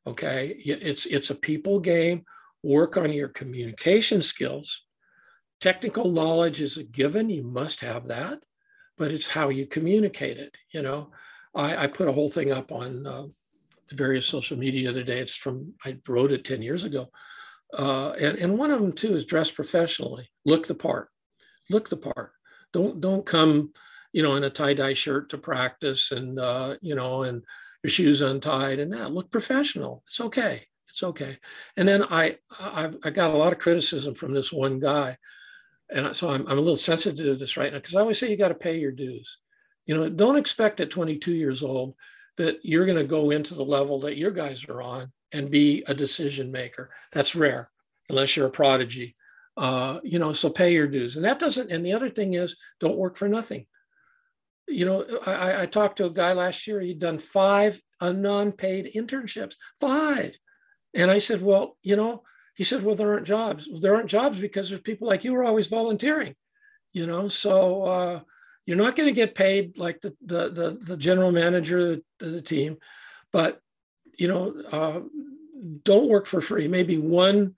[0.05, 2.23] Okay, it's it's a people game.
[2.63, 4.86] Work on your communication skills.
[5.59, 8.39] Technical knowledge is a given; you must have that,
[8.97, 10.55] but it's how you communicate it.
[10.71, 11.11] You know,
[11.55, 13.25] I, I put a whole thing up on uh,
[13.91, 15.19] various social media the other day.
[15.19, 17.09] It's from I wrote it ten years ago,
[17.77, 20.29] uh, and and one of them too is dress professionally.
[20.45, 21.09] Look the part.
[21.69, 22.31] Look the part.
[22.71, 23.73] Don't don't come,
[24.13, 27.43] you know, in a tie dye shirt to practice, and uh, you know, and
[27.83, 30.03] your shoes untied and that look professional.
[30.07, 30.67] It's okay.
[30.89, 31.37] It's okay.
[31.75, 35.17] And then I, I, I got a lot of criticism from this one guy.
[35.89, 38.29] And so I'm, I'm a little sensitive to this right now because I always say
[38.29, 39.37] you got to pay your dues.
[39.85, 41.95] You know, don't expect at 22 years old
[42.37, 45.83] that you're going to go into the level that your guys are on and be
[45.87, 46.89] a decision maker.
[47.13, 47.69] That's rare,
[48.09, 49.15] unless you're a prodigy.
[49.55, 51.15] Uh, you know, so pay your dues.
[51.15, 53.65] And that doesn't, and the other thing is don't work for nothing
[54.67, 58.91] you know, I, I talked to a guy last year, he'd done five non paid
[58.95, 60.37] internships, five.
[60.93, 62.23] And I said, well, you know,
[62.57, 63.69] He said, well, there aren't jobs.
[63.81, 66.33] There aren't jobs because there's people like you who are always volunteering,
[66.91, 68.19] you know, so uh,
[68.65, 72.41] you're not going to get paid like the, the, the, the general manager of the
[72.41, 72.77] team,
[73.31, 73.61] but,
[74.17, 75.01] you know, uh,
[75.83, 76.67] don't work for free.
[76.67, 77.53] Maybe one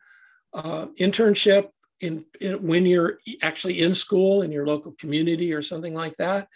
[0.53, 1.69] uh, internship
[2.01, 6.49] in, in, when you're actually in school in your local community or something like that.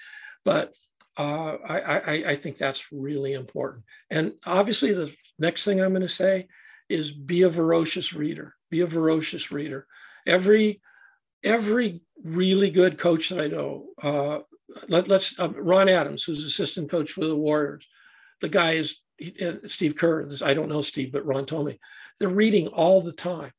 [0.44, 0.76] But
[1.18, 3.86] uh, I, I, I think that's really important.
[4.10, 6.48] And obviously, the next thing I'm going to say
[6.90, 8.56] is be a voracious reader.
[8.70, 9.88] Be a voracious reader.
[10.26, 10.82] Every
[11.44, 14.40] every really good coach that I know, uh,
[14.88, 17.86] let, us uh, Ron Adams, who's assistant coach for the Warriors,
[18.40, 18.98] the guy is
[19.68, 20.30] Steve Kerr.
[20.42, 21.80] I don't know Steve, but Ron told me
[22.20, 23.52] they're reading all the time,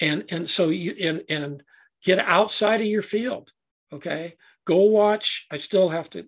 [0.00, 1.62] and and so you and and
[2.04, 3.50] get outside of your field.
[3.92, 5.46] Okay, go watch.
[5.50, 6.24] I still have to.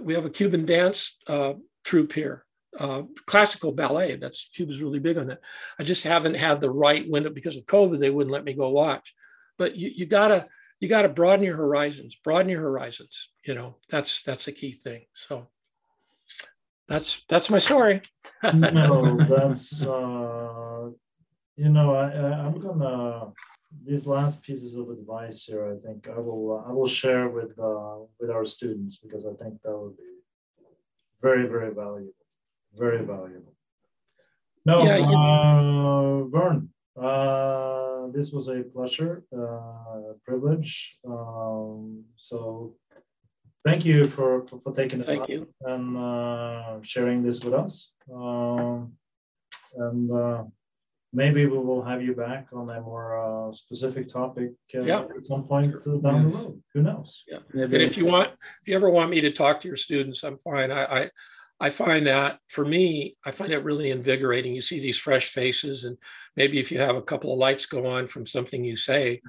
[0.00, 1.54] We have a Cuban dance uh,
[1.84, 2.43] troupe here,
[2.78, 4.16] uh, classical ballet.
[4.16, 5.40] That's Cuba's really big on that.
[5.78, 7.98] I just haven't had the right window because of COVID.
[7.98, 9.14] They wouldn't let me go watch.
[9.58, 10.46] But you, you gotta
[10.80, 12.16] you gotta broaden your horizons.
[12.16, 13.30] Broaden your horizons.
[13.44, 15.06] You know that's that's a key thing.
[15.14, 15.48] So
[16.88, 18.02] that's that's my story.
[18.54, 20.90] no, that's uh,
[21.56, 23.32] you know I, I'm gonna
[23.86, 25.66] these last pieces of advice here.
[25.72, 29.62] I think I will I will share with uh, with our students because I think
[29.62, 30.02] that would be
[31.20, 32.12] very very valuable,
[32.76, 33.54] very valuable.
[34.66, 36.70] No, yeah, uh, Vern,
[37.00, 40.98] uh, this was a pleasure, uh, privilege.
[41.06, 42.76] Um, so
[43.64, 45.48] thank you for, for, for taking the thank time you.
[45.66, 47.92] and uh, sharing this with us.
[48.12, 48.92] Um,
[49.76, 50.44] and uh,
[51.12, 55.04] maybe we will have you back on a more uh, specific topic uh, yeah.
[55.16, 56.00] at some point sure.
[56.00, 56.32] down yes.
[56.32, 56.62] the road.
[56.74, 57.24] Who knows?
[57.28, 57.38] Yeah.
[57.54, 58.30] And if you want,
[58.62, 60.70] if you ever want me to talk to your students, I'm fine.
[60.70, 61.10] I, I,
[61.60, 64.54] I find that for me, I find it really invigorating.
[64.54, 65.96] You see these fresh faces, and
[66.36, 69.20] maybe if you have a couple of lights go on from something you say,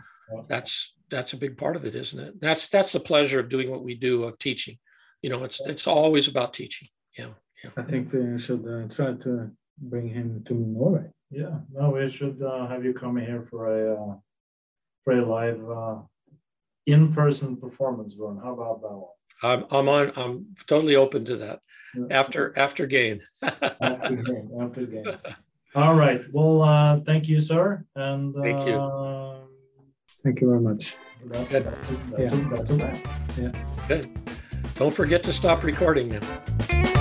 [0.47, 2.41] that's that's a big part of it, isn't it?
[2.41, 4.77] That's that's the pleasure of doing what we do of teaching.
[5.21, 6.87] You know, it's it's always about teaching.
[7.17, 7.29] Yeah,
[7.63, 7.69] yeah.
[7.77, 11.11] I think we should uh, try to bring him to Norway.
[11.29, 14.15] Yeah, no, we should uh, have you come here for a uh,
[15.03, 15.97] for a live uh,
[16.85, 18.39] in-person performance run.
[18.43, 19.11] How about that one?
[19.43, 20.11] I'm I'm on.
[20.15, 21.59] I'm totally open to that.
[21.97, 22.05] Yeah.
[22.11, 23.21] After after GAIN.
[23.41, 24.49] after game.
[24.59, 25.05] After game.
[25.75, 26.21] All right.
[26.31, 28.75] Well, uh, thank you, sir, and thank you.
[28.75, 29.25] Uh,
[30.25, 30.95] Thank you very much.
[31.25, 31.65] That's, that's,
[32.09, 32.39] that's, yeah.
[32.49, 33.87] that's, that's, that's, yeah.
[33.87, 34.07] Good.
[34.73, 36.94] Don't forget to stop recording now.